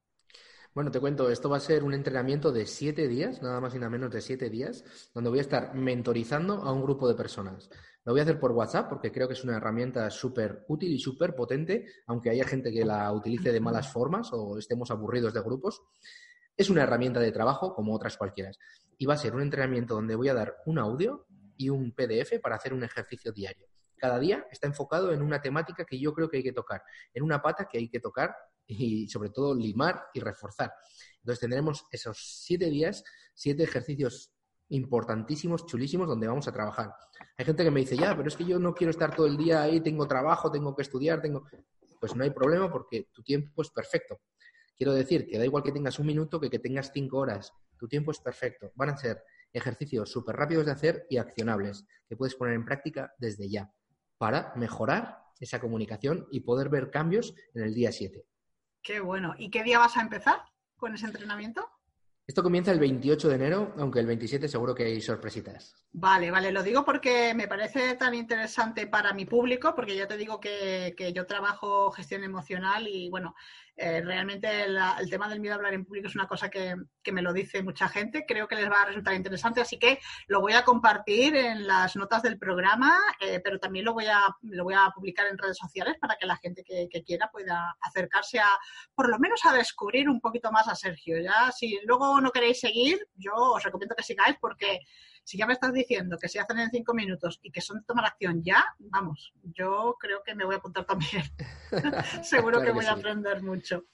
Bueno, 0.76 0.90
te 0.90 1.00
cuento, 1.00 1.30
esto 1.30 1.48
va 1.48 1.56
a 1.56 1.60
ser 1.60 1.84
un 1.84 1.94
entrenamiento 1.94 2.52
de 2.52 2.66
siete 2.66 3.08
días, 3.08 3.40
nada 3.40 3.62
más 3.62 3.74
y 3.74 3.78
nada 3.78 3.88
menos 3.88 4.10
de 4.10 4.20
siete 4.20 4.50
días, 4.50 4.84
donde 5.14 5.30
voy 5.30 5.38
a 5.38 5.40
estar 5.40 5.74
mentorizando 5.74 6.56
a 6.56 6.70
un 6.70 6.82
grupo 6.82 7.08
de 7.08 7.14
personas. 7.14 7.70
Lo 8.04 8.12
voy 8.12 8.20
a 8.20 8.24
hacer 8.24 8.38
por 8.38 8.52
WhatsApp 8.52 8.86
porque 8.90 9.10
creo 9.10 9.26
que 9.26 9.32
es 9.32 9.42
una 9.42 9.56
herramienta 9.56 10.10
súper 10.10 10.66
útil 10.68 10.92
y 10.92 10.98
súper 10.98 11.34
potente, 11.34 11.86
aunque 12.06 12.28
haya 12.28 12.44
gente 12.44 12.70
que 12.70 12.84
la 12.84 13.10
utilice 13.10 13.52
de 13.52 13.58
malas 13.58 13.90
formas 13.90 14.28
o 14.34 14.58
estemos 14.58 14.90
aburridos 14.90 15.32
de 15.32 15.40
grupos. 15.40 15.80
Es 16.54 16.68
una 16.68 16.82
herramienta 16.82 17.20
de 17.20 17.32
trabajo 17.32 17.74
como 17.74 17.94
otras 17.94 18.18
cualquiera. 18.18 18.50
Y 18.98 19.06
va 19.06 19.14
a 19.14 19.16
ser 19.16 19.34
un 19.34 19.40
entrenamiento 19.40 19.94
donde 19.94 20.14
voy 20.14 20.28
a 20.28 20.34
dar 20.34 20.56
un 20.66 20.78
audio 20.78 21.24
y 21.56 21.70
un 21.70 21.92
PDF 21.92 22.38
para 22.42 22.56
hacer 22.56 22.74
un 22.74 22.84
ejercicio 22.84 23.32
diario. 23.32 23.66
Cada 23.96 24.18
día 24.18 24.46
está 24.50 24.66
enfocado 24.66 25.10
en 25.10 25.22
una 25.22 25.40
temática 25.40 25.86
que 25.86 25.98
yo 25.98 26.12
creo 26.12 26.28
que 26.28 26.36
hay 26.36 26.42
que 26.42 26.52
tocar, 26.52 26.82
en 27.14 27.22
una 27.22 27.40
pata 27.40 27.66
que 27.66 27.78
hay 27.78 27.88
que 27.88 27.98
tocar 27.98 28.34
y 28.66 29.08
sobre 29.08 29.30
todo 29.30 29.54
limar 29.54 30.06
y 30.14 30.20
reforzar. 30.20 30.72
Entonces 31.18 31.40
tendremos 31.40 31.84
esos 31.90 32.18
siete 32.44 32.66
días, 32.66 33.04
siete 33.34 33.62
ejercicios 33.62 34.32
importantísimos, 34.68 35.66
chulísimos, 35.66 36.08
donde 36.08 36.26
vamos 36.26 36.48
a 36.48 36.52
trabajar. 36.52 36.92
Hay 37.36 37.44
gente 37.44 37.64
que 37.64 37.70
me 37.70 37.80
dice, 37.80 37.96
ya, 37.96 38.16
pero 38.16 38.28
es 38.28 38.36
que 38.36 38.44
yo 38.44 38.58
no 38.58 38.74
quiero 38.74 38.90
estar 38.90 39.14
todo 39.14 39.26
el 39.26 39.36
día 39.36 39.62
ahí, 39.62 39.80
tengo 39.80 40.06
trabajo, 40.08 40.50
tengo 40.50 40.74
que 40.74 40.82
estudiar, 40.82 41.20
tengo... 41.20 41.44
Pues 41.98 42.14
no 42.14 42.24
hay 42.24 42.30
problema 42.30 42.70
porque 42.70 43.08
tu 43.12 43.22
tiempo 43.22 43.62
es 43.62 43.70
perfecto. 43.70 44.20
Quiero 44.76 44.92
decir 44.92 45.26
que 45.26 45.38
da 45.38 45.44
igual 45.44 45.62
que 45.62 45.72
tengas 45.72 45.98
un 45.98 46.06
minuto 46.06 46.38
que 46.38 46.50
que 46.50 46.58
tengas 46.58 46.90
cinco 46.92 47.18
horas. 47.18 47.52
Tu 47.78 47.88
tiempo 47.88 48.10
es 48.10 48.20
perfecto. 48.20 48.70
Van 48.74 48.90
a 48.90 48.96
ser 48.96 49.22
ejercicios 49.52 50.10
súper 50.10 50.36
rápidos 50.36 50.66
de 50.66 50.72
hacer 50.72 51.06
y 51.08 51.16
accionables 51.16 51.84
que 52.06 52.16
puedes 52.16 52.34
poner 52.34 52.54
en 52.54 52.66
práctica 52.66 53.14
desde 53.18 53.48
ya 53.48 53.72
para 54.18 54.52
mejorar 54.56 55.18
esa 55.40 55.60
comunicación 55.60 56.26
y 56.30 56.40
poder 56.40 56.68
ver 56.68 56.90
cambios 56.90 57.34
en 57.54 57.62
el 57.62 57.74
día 57.74 57.92
7. 57.92 58.26
Qué 58.86 59.00
bueno. 59.00 59.34
¿Y 59.36 59.50
qué 59.50 59.64
día 59.64 59.80
vas 59.80 59.96
a 59.96 60.00
empezar 60.00 60.44
con 60.76 60.94
ese 60.94 61.06
entrenamiento? 61.06 61.68
Esto 62.24 62.40
comienza 62.40 62.70
el 62.70 62.78
28 62.78 63.28
de 63.28 63.34
enero, 63.34 63.74
aunque 63.78 63.98
el 63.98 64.06
27 64.06 64.46
seguro 64.46 64.76
que 64.76 64.84
hay 64.84 65.00
sorpresitas. 65.00 65.74
Vale, 65.90 66.30
vale, 66.30 66.52
lo 66.52 66.62
digo 66.62 66.84
porque 66.84 67.34
me 67.34 67.48
parece 67.48 67.96
tan 67.96 68.14
interesante 68.14 68.86
para 68.86 69.12
mi 69.12 69.24
público, 69.24 69.74
porque 69.74 69.96
ya 69.96 70.06
te 70.06 70.16
digo 70.16 70.38
que, 70.38 70.94
que 70.96 71.12
yo 71.12 71.26
trabajo 71.26 71.90
gestión 71.90 72.22
emocional 72.22 72.86
y 72.86 73.10
bueno, 73.10 73.34
eh, 73.78 74.00
realmente 74.00 74.64
el 74.64 75.10
tema 75.10 75.28
del 75.28 75.40
miedo 75.40 75.54
a 75.54 75.56
hablar 75.56 75.74
en 75.74 75.84
público 75.84 76.08
es 76.08 76.14
una 76.14 76.26
cosa 76.26 76.48
que, 76.48 76.74
me 77.12 77.22
lo 77.22 77.32
dice 77.32 77.62
mucha 77.62 77.88
gente. 77.88 78.24
Creo 78.26 78.48
que 78.48 78.56
les 78.56 78.70
va 78.70 78.82
a 78.82 78.86
resultar 78.86 79.14
interesante, 79.14 79.60
así 79.60 79.78
que 79.78 79.98
lo 80.28 80.40
voy 80.40 80.54
a 80.54 80.64
compartir 80.64 81.36
en 81.36 81.66
las 81.66 81.94
notas 81.94 82.22
del 82.22 82.38
programa, 82.38 82.98
eh, 83.20 83.40
pero 83.44 83.58
también 83.58 83.84
lo 83.84 83.92
voy, 83.92 84.06
a, 84.06 84.34
lo 84.42 84.64
voy 84.64 84.74
a 84.74 84.90
publicar 84.94 85.26
en 85.26 85.38
redes 85.38 85.58
sociales 85.58 85.96
para 86.00 86.16
que 86.16 86.26
la 86.26 86.36
gente 86.36 86.64
que, 86.64 86.88
quiera 87.06 87.30
pueda 87.30 87.76
acercarse 87.82 88.40
a, 88.40 88.48
por 88.94 89.08
lo 89.08 89.18
menos 89.18 89.44
a 89.44 89.52
descubrir 89.52 90.08
un 90.08 90.20
poquito 90.20 90.50
más 90.50 90.66
a 90.66 90.74
Sergio. 90.74 91.20
Ya, 91.20 91.52
si 91.52 91.78
luego 91.84 92.20
no 92.20 92.32
queréis 92.32 92.58
seguir, 92.58 93.06
yo 93.14 93.32
os 93.34 93.62
recomiendo 93.62 93.94
que 93.94 94.02
sigáis 94.02 94.36
porque 94.40 94.80
Si 95.26 95.36
ya 95.36 95.44
me 95.44 95.54
estás 95.54 95.72
diciendo 95.72 96.18
que 96.18 96.28
se 96.28 96.38
hacen 96.38 96.60
en 96.60 96.70
cinco 96.70 96.94
minutos 96.94 97.40
y 97.42 97.50
que 97.50 97.60
son 97.60 97.78
de 97.78 97.84
tomar 97.84 98.04
acción 98.04 98.44
ya, 98.44 98.64
vamos, 98.78 99.34
yo 99.42 99.96
creo 99.98 100.22
que 100.24 100.36
me 100.36 100.44
voy 100.44 100.54
a 100.54 100.58
apuntar 100.58 100.84
también. 100.84 101.24
Seguro 102.22 102.62
que, 102.62 102.70
voy 102.70 102.84
a 102.84 102.92
aprender 102.92 103.42
mucho. 103.42 103.86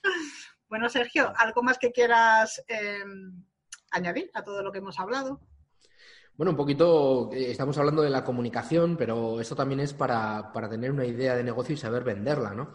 Bueno, 0.69 0.87
Sergio, 0.89 1.33
¿algo 1.35 1.63
más 1.63 1.79
que 1.79 1.91
quieras 1.91 2.63
em, 2.67 3.43
añadir 3.89 4.29
a 4.35 4.43
todo 4.43 4.61
lo 4.61 4.71
que 4.71 4.77
hemos 4.77 4.99
hablado? 4.99 5.41
Bueno, 6.37 6.51
un 6.51 6.57
poquito, 6.57 7.31
eh, 7.33 7.49
estamos 7.49 7.79
hablando 7.79 8.03
de 8.03 8.11
la 8.11 8.23
comunicación, 8.23 8.95
pero 8.95 9.41
eso 9.41 9.55
también 9.55 9.79
es 9.79 9.91
para, 9.95 10.51
para, 10.53 10.69
tener 10.69 10.91
una 10.91 11.07
idea 11.07 11.35
de 11.35 11.43
negocio 11.43 11.73
y 11.73 11.77
saber 11.77 12.03
venderla, 12.03 12.53
¿no? 12.53 12.73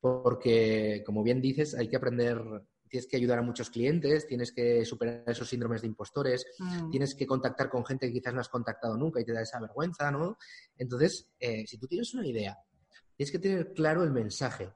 Porque, 0.00 1.04
como 1.06 1.22
bien 1.22 1.40
dices, 1.40 1.76
hay 1.76 1.88
que 1.88 1.96
aprender, 1.96 2.42
tienes 2.90 3.06
que 3.06 3.16
ayudar 3.16 3.38
a 3.38 3.42
muchos 3.42 3.70
clientes, 3.70 4.26
tienes 4.26 4.52
que 4.52 4.84
superar 4.84 5.24
esos 5.26 5.48
síndromes 5.48 5.80
de 5.80 5.86
impostores, 5.86 6.44
mm. 6.58 6.90
tienes 6.90 7.14
que 7.14 7.26
contactar 7.26 7.70
con 7.70 7.84
gente 7.86 8.06
que 8.06 8.12
quizás 8.14 8.34
no 8.34 8.40
has 8.40 8.48
contactado 8.48 8.96
nunca 8.96 9.20
y 9.20 9.24
te 9.24 9.32
da 9.32 9.42
esa 9.42 9.60
vergüenza, 9.60 10.10
¿no? 10.10 10.36
Entonces, 10.76 11.30
eh, 11.38 11.64
si 11.66 11.78
tú 11.78 11.86
tienes 11.86 12.12
una 12.14 12.26
idea, 12.26 12.58
tienes 13.16 13.30
que 13.30 13.38
tener 13.38 13.72
claro 13.72 14.02
el 14.02 14.10
mensaje. 14.10 14.72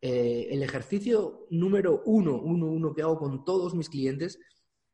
Eh, 0.00 0.48
el 0.50 0.62
ejercicio 0.62 1.46
número 1.50 2.02
uno, 2.06 2.40
uno, 2.40 2.66
uno 2.66 2.94
que 2.94 3.02
hago 3.02 3.18
con 3.18 3.44
todos 3.44 3.74
mis 3.74 3.88
clientes 3.88 4.38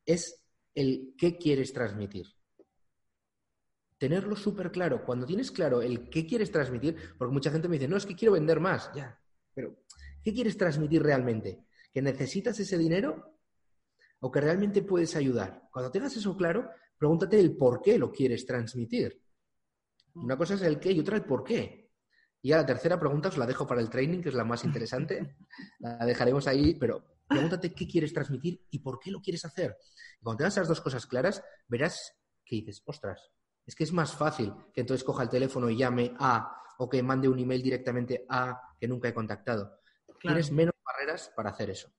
es 0.04 0.42
el 0.74 1.14
qué 1.16 1.38
quieres 1.38 1.72
transmitir 1.72 2.26
tenerlo 3.98 4.36
súper 4.36 4.70
claro. 4.70 5.04
Cuando 5.04 5.26
tienes 5.26 5.50
claro 5.50 5.82
el 5.82 6.08
qué 6.08 6.24
quieres 6.26 6.50
transmitir, 6.50 6.96
porque 7.18 7.34
mucha 7.34 7.50
gente 7.50 7.68
me 7.68 7.76
dice, 7.76 7.88
no, 7.88 7.96
es 7.96 8.06
que 8.06 8.14
quiero 8.14 8.32
vender 8.32 8.60
más, 8.60 8.90
ya, 8.94 9.20
pero 9.52 9.76
¿qué 10.22 10.32
quieres 10.32 10.56
transmitir 10.56 11.02
realmente? 11.02 11.66
¿Que 11.92 12.02
necesitas 12.02 12.58
ese 12.60 12.78
dinero 12.78 13.38
o 14.20 14.30
que 14.30 14.40
realmente 14.40 14.82
puedes 14.82 15.16
ayudar? 15.16 15.68
Cuando 15.72 15.90
tengas 15.90 16.16
eso 16.16 16.36
claro, 16.36 16.70
pregúntate 16.96 17.38
el 17.40 17.56
por 17.56 17.80
qué 17.80 17.98
lo 17.98 18.10
quieres 18.10 18.44
transmitir. 18.46 19.22
Una 20.14 20.36
cosa 20.36 20.54
es 20.54 20.62
el 20.62 20.78
qué 20.78 20.92
y 20.92 21.00
otra 21.00 21.16
el 21.16 21.24
por 21.24 21.44
qué. 21.44 21.90
Y 22.40 22.52
a 22.52 22.58
la 22.58 22.66
tercera 22.66 22.98
pregunta 22.98 23.28
os 23.28 23.38
la 23.38 23.46
dejo 23.46 23.66
para 23.66 23.80
el 23.80 23.90
training, 23.90 24.20
que 24.22 24.28
es 24.28 24.34
la 24.34 24.44
más 24.44 24.64
interesante. 24.64 25.36
La 25.80 26.04
dejaremos 26.06 26.46
ahí, 26.46 26.74
pero 26.74 27.18
pregúntate 27.26 27.74
qué 27.74 27.86
quieres 27.86 28.12
transmitir 28.12 28.64
y 28.70 28.78
por 28.78 28.98
qué 28.98 29.10
lo 29.10 29.20
quieres 29.20 29.44
hacer. 29.44 29.76
Y 30.20 30.24
cuando 30.24 30.38
tengas 30.38 30.54
esas 30.54 30.68
dos 30.68 30.80
cosas 30.80 31.06
claras, 31.06 31.42
verás 31.66 32.14
que 32.44 32.56
dices, 32.56 32.82
ostras, 32.86 33.30
es 33.66 33.74
que 33.74 33.84
es 33.84 33.92
más 33.92 34.14
fácil 34.14 34.52
que 34.72 34.80
entonces 34.80 35.04
coja 35.04 35.24
el 35.24 35.28
teléfono 35.28 35.68
y 35.68 35.76
llame 35.76 36.14
a 36.18 36.58
o 36.78 36.88
que 36.88 37.02
mande 37.02 37.28
un 37.28 37.38
email 37.38 37.62
directamente 37.62 38.24
a 38.28 38.60
que 38.80 38.88
nunca 38.88 39.08
he 39.08 39.14
contactado. 39.14 39.80
Tienes 40.20 40.50
menos 40.50 40.74
barreras 40.88 41.30
para 41.36 41.50
hacer 41.50 41.70
eso. 41.70 41.92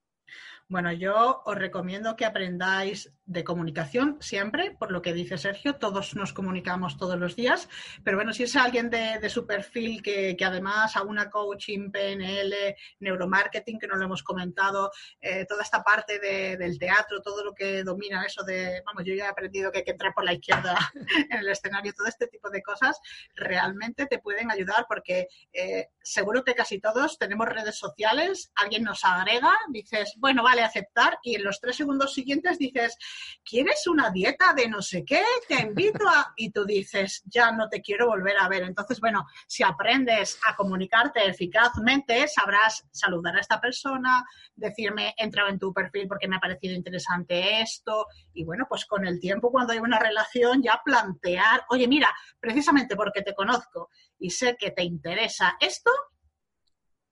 Bueno, 0.70 0.92
yo 0.92 1.42
os 1.46 1.56
recomiendo 1.56 2.16
que 2.16 2.26
aprendáis 2.26 3.12
de 3.26 3.44
comunicación 3.44 4.18
siempre, 4.22 4.72
por 4.72 4.92
lo 4.92 5.02
que 5.02 5.14
dice 5.14 5.38
Sergio, 5.38 5.76
todos 5.76 6.16
nos 6.16 6.32
comunicamos 6.32 6.98
todos 6.98 7.18
los 7.18 7.36
días, 7.36 7.70
pero 8.04 8.18
bueno, 8.18 8.34
si 8.34 8.44
es 8.44 8.56
alguien 8.56 8.92
de, 8.92 9.28
su 9.30 9.48
perfil 9.48 10.02
que, 10.04 10.38
además 10.44 10.96
a 10.96 11.02
una 11.02 11.30
coaching, 11.30 11.92
PNL, 11.92 12.76
neuromarketing, 13.00 13.80
que 13.80 13.88
no 13.88 13.96
lo 13.96 14.06
hemos 14.06 14.22
comentado, 14.22 14.92
eh, 15.22 15.46
toda 15.48 15.64
esta 15.64 15.84
parte 15.84 16.20
del 16.20 16.78
teatro, 16.78 17.22
todo 17.22 17.44
lo 17.44 17.54
que 17.54 17.84
domina 17.84 18.24
eso 18.24 18.44
de, 18.44 18.84
vamos, 18.86 19.04
yo 19.06 19.16
ya 19.16 19.26
he 19.26 19.30
aprendido 19.30 19.72
que 19.72 19.80
hay 19.80 19.84
que 19.84 19.92
entrar 19.92 20.14
por 20.14 20.24
la 20.24 20.34
izquierda 20.34 20.78
en 21.32 21.40
el 21.40 21.50
escenario, 21.50 21.94
todo 21.94 22.08
este 22.08 22.28
tipo 22.28 22.50
de 22.52 22.62
cosas, 22.62 23.00
realmente 23.36 24.06
te 24.06 24.20
pueden 24.20 24.52
ayudar 24.52 24.86
porque 24.88 25.28
eh, 25.54 25.90
seguro 26.02 26.44
que 26.44 26.54
casi 26.56 26.80
todos 26.80 27.18
tenemos 27.18 27.48
redes 27.48 27.78
sociales, 27.78 28.52
alguien 28.56 28.84
nos 28.84 29.04
agrega, 29.06 29.52
dices, 29.70 30.16
bueno, 30.20 30.44
vale, 30.44 30.62
aceptar 30.62 31.18
y 31.24 31.36
en 31.36 31.44
los 31.44 31.60
tres 31.60 31.78
segundos 31.78 32.14
siguientes 32.14 32.58
dices, 32.58 32.98
¿quieres 33.44 33.88
una 33.88 34.10
dieta 34.10 34.54
de 34.54 34.68
no 34.68 34.82
sé 34.82 35.04
qué? 35.06 35.24
Te 35.48 35.62
invito 35.62 36.08
a... 36.08 36.34
Y 36.36 36.52
tú 36.52 36.66
dices, 36.66 37.24
ya 37.26 37.52
no 37.52 37.70
te 37.70 37.82
quiero 37.82 38.08
volver 38.08 38.38
a 38.40 38.48
ver. 38.48 38.64
Entonces, 38.64 39.00
bueno, 39.00 39.26
si 39.48 39.64
aprendes 39.64 40.40
a 40.48 40.56
comunicarte 40.56 41.26
eficazmente, 41.26 42.28
sabrás 42.28 42.86
saludar 42.92 43.38
a 43.38 43.42
esta 43.42 43.60
persona, 43.60 44.26
decirme, 44.56 45.14
he 45.18 45.24
entrado 45.24 45.50
en 45.50 45.60
tu 45.60 45.74
perfil 45.74 46.08
porque 46.08 46.28
me 46.28 46.36
ha 46.36 46.40
parecido 46.40 46.76
interesante 46.76 47.62
esto. 47.62 48.08
Y 48.34 48.44
bueno, 48.44 48.66
pues 48.68 48.86
con 48.86 49.06
el 49.06 49.20
tiempo, 49.20 49.52
cuando 49.52 49.74
hay 49.74 49.80
una 49.80 50.00
relación, 50.00 50.62
ya 50.62 50.82
plantear, 50.84 51.66
oye, 51.70 51.88
mira, 51.88 52.14
precisamente 52.40 52.96
porque 52.96 53.22
te 53.22 53.34
conozco 53.34 53.90
y 54.18 54.30
sé 54.30 54.58
que 54.58 54.72
te 54.72 54.84
interesa 54.84 55.56
esto, 55.60 55.92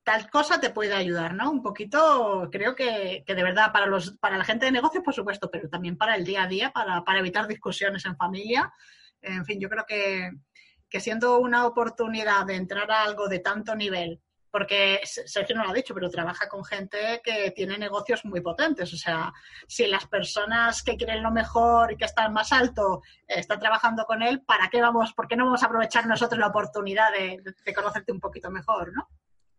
tal 0.07 0.29
cosa 0.29 0.57
te 0.57 0.69
puede 0.69 0.93
ayudar, 0.93 1.33
¿no? 1.33 1.51
Un 1.51 1.61
poquito, 1.61 2.47
creo 2.49 2.73
que, 2.75 3.25
de 3.27 3.43
verdad, 3.43 3.73
para, 3.73 3.87
los, 3.87 4.11
para 4.11 4.37
la 4.37 4.45
gente 4.45 4.65
de 4.65 4.71
negocios, 4.71 5.03
por 5.03 5.13
supuesto, 5.13 5.51
pero 5.51 5.67
también 5.67 5.97
para 5.97 6.15
el 6.15 6.23
día 6.23 6.43
a 6.43 6.47
día, 6.47 6.71
para, 6.71 7.19
evitar 7.19 7.45
discusiones 7.45 8.05
en 8.05 8.15
familia. 8.15 8.71
En 9.21 9.43
fin, 9.43 9.59
yo 9.59 9.67
creo 9.67 9.83
que, 9.85 10.31
que 10.89 11.01
siendo 11.01 11.37
una 11.39 11.65
oportunidad 11.65 12.45
de 12.45 12.55
entrar 12.55 12.89
a 12.89 13.03
algo 13.03 13.27
de 13.27 13.39
tanto 13.39 13.75
nivel, 13.75 14.21
porque 14.49 15.01
Sergio 15.03 15.57
no 15.57 15.65
lo 15.65 15.71
ha 15.71 15.73
dicho, 15.73 15.93
pero 15.93 16.09
trabaja 16.09 16.47
con 16.47 16.63
gente 16.63 17.19
que 17.21 17.51
tiene 17.51 17.77
negocios 17.77 18.23
muy 18.23 18.39
potentes. 18.39 18.93
O 18.93 18.97
sea, 18.97 19.33
si 19.67 19.87
las 19.87 20.07
personas 20.07 20.83
que 20.83 20.95
quieren 20.95 21.21
lo 21.21 21.31
mejor 21.31 21.91
y 21.91 21.97
que 21.97 22.05
están 22.05 22.31
más 22.31 22.53
alto 22.53 23.01
eh, 23.27 23.39
están 23.39 23.59
trabajando 23.59 24.05
con 24.05 24.21
él, 24.23 24.41
¿para 24.43 24.69
qué 24.69 24.81
vamos? 24.81 25.11
¿Por 25.11 25.27
qué 25.27 25.35
no 25.35 25.43
vamos 25.43 25.63
a 25.63 25.65
aprovechar 25.65 26.07
nosotros 26.07 26.39
la 26.39 26.47
oportunidad 26.47 27.11
de, 27.11 27.43
de 27.65 27.73
conocerte 27.73 28.13
un 28.13 28.21
poquito 28.21 28.49
mejor, 28.49 28.93
no? 28.93 29.09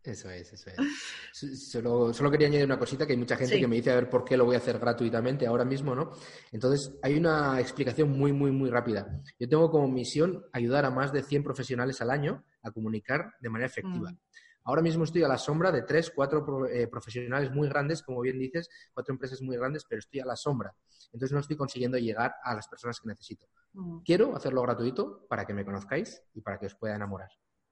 Eso 0.02 0.30
es, 0.30 0.52
eso 0.52 0.70
es. 0.70 1.70
Solo, 1.70 2.12
solo, 2.14 2.30
quería 2.30 2.46
añadir 2.46 2.64
una 2.64 2.78
cosita 2.78 3.06
que 3.06 3.12
hay 3.12 3.18
mucha 3.18 3.36
gente 3.36 3.58
que 3.58 3.66
me 3.66 3.76
dice 3.76 3.90
a 3.90 3.96
ver 3.96 4.08
por 4.08 4.24
qué 4.24 4.36
lo 4.36 4.44
voy 4.44 4.54
a 4.54 4.58
hacer 4.58 4.78
gratuitamente 4.78 5.46
ahora 5.46 5.64
mismo, 5.64 5.94
¿no? 5.94 6.12
Entonces, 6.52 6.98
hay 7.02 7.16
una 7.16 7.60
explicación 7.60 8.10
muy, 8.10 8.32
muy, 8.32 8.50
muy 8.50 8.70
rápida. 8.70 9.20
Yo 9.38 9.48
tengo 9.48 9.70
como 9.70 9.88
misión 9.88 10.44
ayudar 10.52 10.84
a 10.84 10.90
más 10.90 11.12
de 11.12 11.22
100 11.22 11.42
profesionales 11.42 12.00
al 12.00 12.10
año 12.10 12.44
a 12.62 12.70
comunicar 12.70 13.34
de 13.40 13.50
manera 13.50 13.66
efectiva. 13.66 14.12
Mm. 14.12 14.18
Ahora 14.64 14.82
mismo 14.82 15.04
estoy 15.04 15.22
a 15.22 15.28
la 15.28 15.38
sombra 15.38 15.72
de 15.72 15.82
tres, 15.82 16.12
cuatro 16.14 16.66
eh, 16.66 16.86
profesionales 16.88 17.50
muy 17.50 17.68
grandes, 17.68 18.02
como 18.02 18.20
bien 18.20 18.38
dices, 18.38 18.68
cuatro 18.92 19.14
empresas 19.14 19.40
muy 19.40 19.56
grandes, 19.56 19.84
pero 19.88 19.98
estoy 19.98 20.20
a 20.20 20.26
la 20.26 20.36
sombra. 20.36 20.74
Entonces 21.10 21.32
no 21.32 21.40
estoy 21.40 21.56
consiguiendo 21.56 21.96
llegar 21.96 22.34
a 22.42 22.54
las 22.54 22.68
personas 22.68 23.00
que 23.00 23.08
necesito. 23.08 23.46
Mm. 23.72 24.00
Quiero 24.04 24.36
hacerlo 24.36 24.60
gratuito 24.62 25.26
para 25.26 25.46
que 25.46 25.54
me 25.54 25.64
conozcáis 25.64 26.22
y 26.34 26.42
para 26.42 26.58
que 26.58 26.66
os 26.66 26.74
pueda 26.74 26.96
enamorar. 26.96 27.30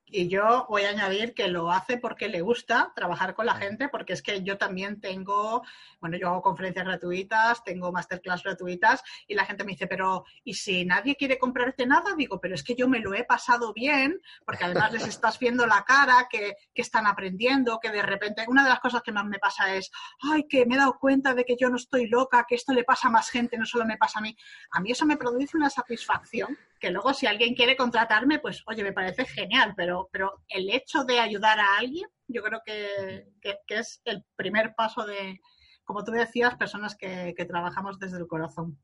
Y 0.09 0.29
yo 0.29 0.67
voy 0.69 0.85
a 0.85 0.91
añadir 0.91 1.35
que 1.35 1.49
lo 1.49 1.73
hace 1.73 1.99
porque 1.99 2.29
le 2.29 2.41
gusta 2.41 2.93
trabajar 2.95 3.35
con 3.35 3.47
la 3.47 3.57
gente, 3.57 3.89
porque 3.89 4.13
es 4.13 4.23
que 4.23 4.43
yo 4.45 4.57
también 4.57 5.01
tengo, 5.01 5.65
bueno, 6.01 6.17
yo 6.17 6.29
hago 6.29 6.43
conferencias 6.43 6.87
gratuitas, 6.87 7.65
tengo 7.65 7.91
masterclass 7.91 8.45
gratuitas 8.45 9.03
y 9.27 9.35
la 9.35 9.45
gente 9.45 9.65
me 9.65 9.73
dice, 9.73 9.89
pero 9.89 10.25
¿y 10.45 10.55
si 10.55 10.85
nadie 10.85 11.17
quiere 11.17 11.39
comprarte 11.39 11.87
nada? 11.87 12.15
Digo, 12.17 12.41
pero 12.41 12.55
es 12.55 12.63
que 12.63 12.77
yo 12.77 12.87
me 12.89 13.01
lo 13.01 13.15
he 13.15 13.25
pasado 13.25 13.73
bien, 13.73 14.21
porque 14.45 14.65
además 14.65 14.93
les 14.93 15.09
estás 15.09 15.39
viendo 15.41 15.67
la 15.67 15.85
cara, 15.85 16.29
que, 16.31 16.55
que 16.73 16.83
están 16.83 17.09
aprendiendo, 17.09 17.81
que 17.81 17.91
de 17.91 18.03
repente, 18.03 18.45
una 18.47 18.63
de 18.63 18.69
las 18.69 18.81
cosas 18.81 19.03
que 19.03 19.11
más 19.11 19.25
me 19.25 19.41
pasa 19.41 19.75
es, 19.75 19.91
ay, 20.23 20.47
que 20.49 20.67
me 20.67 20.77
he 20.77 20.79
dado 20.79 20.99
cuenta 21.01 21.35
de 21.35 21.45
que 21.45 21.57
yo 21.59 21.69
no 21.69 21.77
estoy 21.77 22.07
loca, 22.07 22.47
que 22.49 22.55
esto 22.55 22.73
le 22.73 22.85
pasa 22.85 23.09
a 23.09 23.11
más 23.11 23.29
gente, 23.29 23.59
no 23.59 23.67
solo 23.67 23.85
me 23.85 23.97
pasa 23.97 24.21
a 24.21 24.23
mí. 24.23 24.37
A 24.71 24.81
mí 24.81 24.93
eso 24.93 25.05
me 25.05 25.17
produce 25.17 25.57
una 25.57 25.69
satisfacción 25.69 26.57
que 26.79 26.91
luego 26.91 27.15
si 27.15 27.27
alguien 27.27 27.55
quiere 27.55 27.77
contratarme, 27.77 28.39
pues 28.39 28.63
oye, 28.67 28.83
me 28.83 28.93
parece 28.93 29.25
genial, 29.25 29.75
pero, 29.77 29.96
pero 30.13 30.43
el 30.49 30.71
hecho 30.71 31.05
de 31.05 31.21
ayudar 31.21 31.59
a 31.59 31.79
alguien, 31.79 32.09
yo 32.29 32.43
creo 32.43 32.61
que, 32.65 33.27
es 33.69 34.01
el 34.05 34.25
primer 34.37 34.75
paso 34.75 35.05
de, 35.07 35.41
como 35.85 36.05
tú 36.05 36.13
decías, 36.13 36.57
personas 36.57 36.97
que 36.97 37.47
trabajamos 37.49 37.99
desde 37.99 38.19
el 38.19 38.27
corazón. 38.27 38.79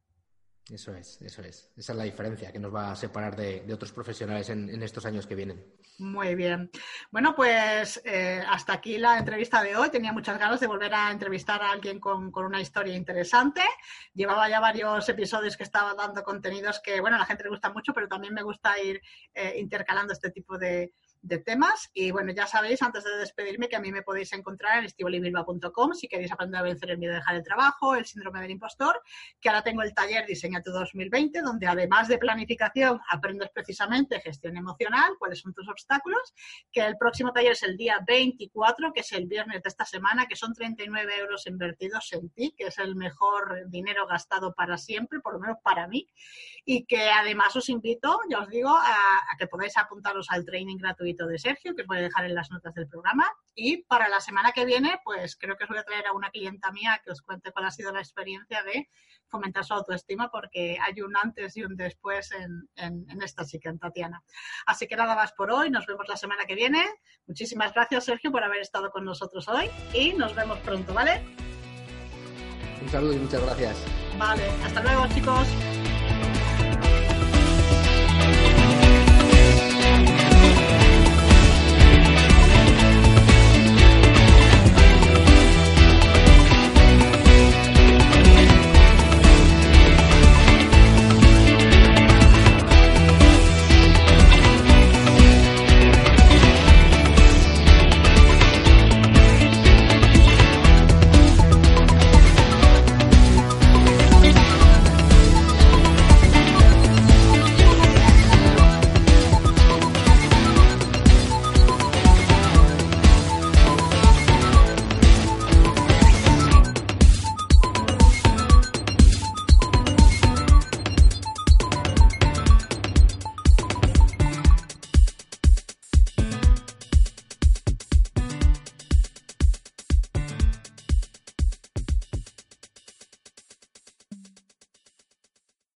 Eso 0.71 0.95
es, 0.95 1.21
eso 1.23 1.43
es. 1.43 1.71
Esa 1.77 1.93
es 1.93 1.99
la 1.99 2.05
diferencia 2.05 2.53
que 2.53 2.59
nos 2.59 2.75
va 2.75 2.93
a 2.93 2.97
separar 2.97 3.35
de, 3.37 3.67
otros 3.73 3.93
profesionales 3.93 4.49
en, 4.49 4.83
estos 4.83 5.05
años 5.05 5.27
que 5.27 5.35
vienen. 5.35 5.65
Muy 5.99 6.35
bien. 6.35 6.71
Bueno, 7.11 7.35
pues 7.35 8.01
eh, 8.05 8.43
hasta 8.49 8.73
aquí 8.75 8.97
la 8.99 9.19
entrevista 9.19 9.63
de 9.63 9.77
hoy. 9.77 9.91
Tenía 9.91 10.13
muchas 10.13 10.39
ganas 10.39 10.61
de 10.61 10.67
volver 10.67 10.95
a 10.95 11.11
entrevistar 11.11 11.61
a 11.63 11.73
alguien 11.73 12.01
con, 12.01 12.33
una 12.35 12.61
historia 12.61 12.97
interesante. 12.97 13.63
Llevaba 14.15 14.49
ya 14.49 14.61
varios 14.61 15.09
episodios 15.09 15.57
que 15.57 15.65
estaba 15.65 15.95
dando 15.95 16.23
contenidos 16.23 16.81
que, 16.81 17.01
bueno, 17.01 17.17
a 17.17 17.21
la 17.21 17.27
gente 17.27 17.45
le 17.45 17.51
gusta 17.51 17.73
mucho, 17.73 17.93
pero 17.93 18.09
también 18.09 18.33
me 18.33 18.43
gusta 18.43 18.81
ir 18.81 19.01
eh, 19.35 19.55
intercalando 19.59 20.13
este 20.13 20.31
tipo 20.31 20.59
de, 20.59 20.93
de 21.23 21.39
temas. 21.39 21.91
Y 21.95 22.11
bueno, 22.11 22.33
ya 22.33 22.47
sabéis, 22.47 22.83
antes 22.83 23.05
de 23.05 23.17
despedirme, 23.17 23.69
que 23.69 23.77
a 23.77 23.81
mí 23.81 23.93
me 23.93 24.03
podéis 24.03 24.33
encontrar 24.33 24.79
en 24.79 24.85
estivolibilba.com 24.85 25.95
si 25.95 26.09
queréis 26.09 26.33
aprender 26.33 26.61
a 26.61 26.65
vencer 26.65 26.91
el 26.91 26.99
miedo 26.99 27.13
de 27.13 27.21
dejar 27.21 27.37
el 27.37 27.45
trabajo, 27.45 27.95
el 27.95 28.05
síndrome 28.05 28.41
del 28.41 28.51
impostor, 28.51 29.01
que 29.41 29.49
ahora 29.49 29.63
tengo 29.63 29.83
el 29.83 29.95
taller 29.95 30.27
Diseña 30.27 30.63
tu 30.63 30.73
2020, 30.73 31.41
donde 31.41 31.67
además 31.67 32.09
de 32.09 32.19
planificación, 32.19 33.01
aprendes 33.11 33.51
precisamente 33.51 34.21
gestión 34.21 34.57
emocional, 34.57 35.13
cuáles 35.19 35.41
son 35.41 35.55
tus 35.55 35.69
obstáculos, 35.69 36.35
que 36.73 36.81
el 36.81 36.97
próximo 36.97 37.33
taller 37.33 37.53
es 37.53 37.63
el 37.63 37.77
día 37.77 38.01
24, 38.07 38.93
que 38.93 39.01
es 39.01 39.13
el 39.13 39.27
viernes 39.27 39.63
de 39.63 39.69
esta 39.69 39.85
semana, 39.85 40.27
que 40.27 40.37
son 40.37 40.53
39 40.53 41.19
euros 41.21 41.47
invertidos 41.47 42.13
en 42.13 42.31
ti, 42.31 42.55
que 42.57 42.65
es 42.65 42.79
el 42.79 42.97
mejor 42.97 43.69
dinero 43.69 44.07
gastado 44.07 44.55
para 44.55 44.77
siempre, 44.77 45.21
por 45.21 45.35
lo 45.35 45.41
menos 45.41 45.59
para 45.63 45.87
mí, 45.87 46.09
y 46.65 46.85
que 46.85 47.11
además 47.11 47.55
os 47.55 47.69
invito, 47.69 48.19
ya 48.29 48.41
os 48.41 48.49
digo, 48.49 48.71
a, 48.71 49.19
a 49.31 49.37
que 49.39 49.47
podáis 49.47 49.77
apuntaros 49.77 50.27
al 50.31 50.45
training 50.45 50.79
gratuito 50.79 51.12
de 51.17 51.39
Sergio, 51.39 51.75
que 51.75 51.85
puede 51.85 52.03
dejar 52.03 52.25
en 52.25 52.35
las 52.35 52.51
notas 52.51 52.75
del 52.75 52.89
programa. 52.89 53.31
Y 53.55 53.85
para 53.85 54.09
la 54.09 54.21
semana 54.21 54.53
que 54.53 54.65
viene, 54.65 55.01
pues 55.05 55.37
creo 55.37 55.57
que 55.57 55.65
os 55.65 55.71
voy 55.71 55.79
a 55.79 55.85
traer 55.85 56.07
a 56.07 56.13
una 56.13 56.31
clienta 56.31 56.73
mía 56.73 57.01
que 57.05 57.11
os 57.11 57.23
cuente 57.23 57.53
cuál 57.53 57.67
ha 57.67 57.71
sido 57.71 57.93
la 57.93 58.01
experiencia 58.01 58.63
de 58.63 58.89
fomentar 59.29 59.65
su 59.65 59.75
autoestima, 59.75 60.31
porque 60.31 60.79
hay 60.81 61.01
un 61.01 61.17
antes 61.17 61.57
y 61.57 61.65
un 61.65 61.77
después 61.77 62.33
en, 62.33 62.69
en 62.77 63.23
esta 63.23 63.45
chica, 63.45 63.71
en 63.71 63.79
Tatiana. 63.79 64.23
Así 64.67 64.87
que 64.87 64.97
nada 64.97 65.15
más 65.15 65.33
por 65.33 65.51
hoy, 65.51 65.71
nos 65.71 65.87
vemos 65.87 66.09
la 66.09 66.17
semana 66.17 66.45
que 66.45 66.55
viene. 66.55 66.85
Muchísimas 67.27 67.73
gracias, 67.73 68.05
Sergio, 68.05 68.31
por 68.31 68.43
haber 68.43 68.61
estado 68.61 68.91
con 68.91 69.05
nosotros 69.05 69.49
hoy 69.49 69.71
y 69.95 70.13
nos 70.15 70.35
vemos 70.35 70.59
pronto, 70.61 70.93
¿vale? 70.93 71.23
Un 72.83 72.89
saludo 72.89 73.13
y 73.13 73.19
muchas 73.19 73.43
gracias. 73.43 73.85
Vale, 74.19 74.49
hasta 74.65 74.83
luego, 74.83 75.07
chicos. 75.15 75.82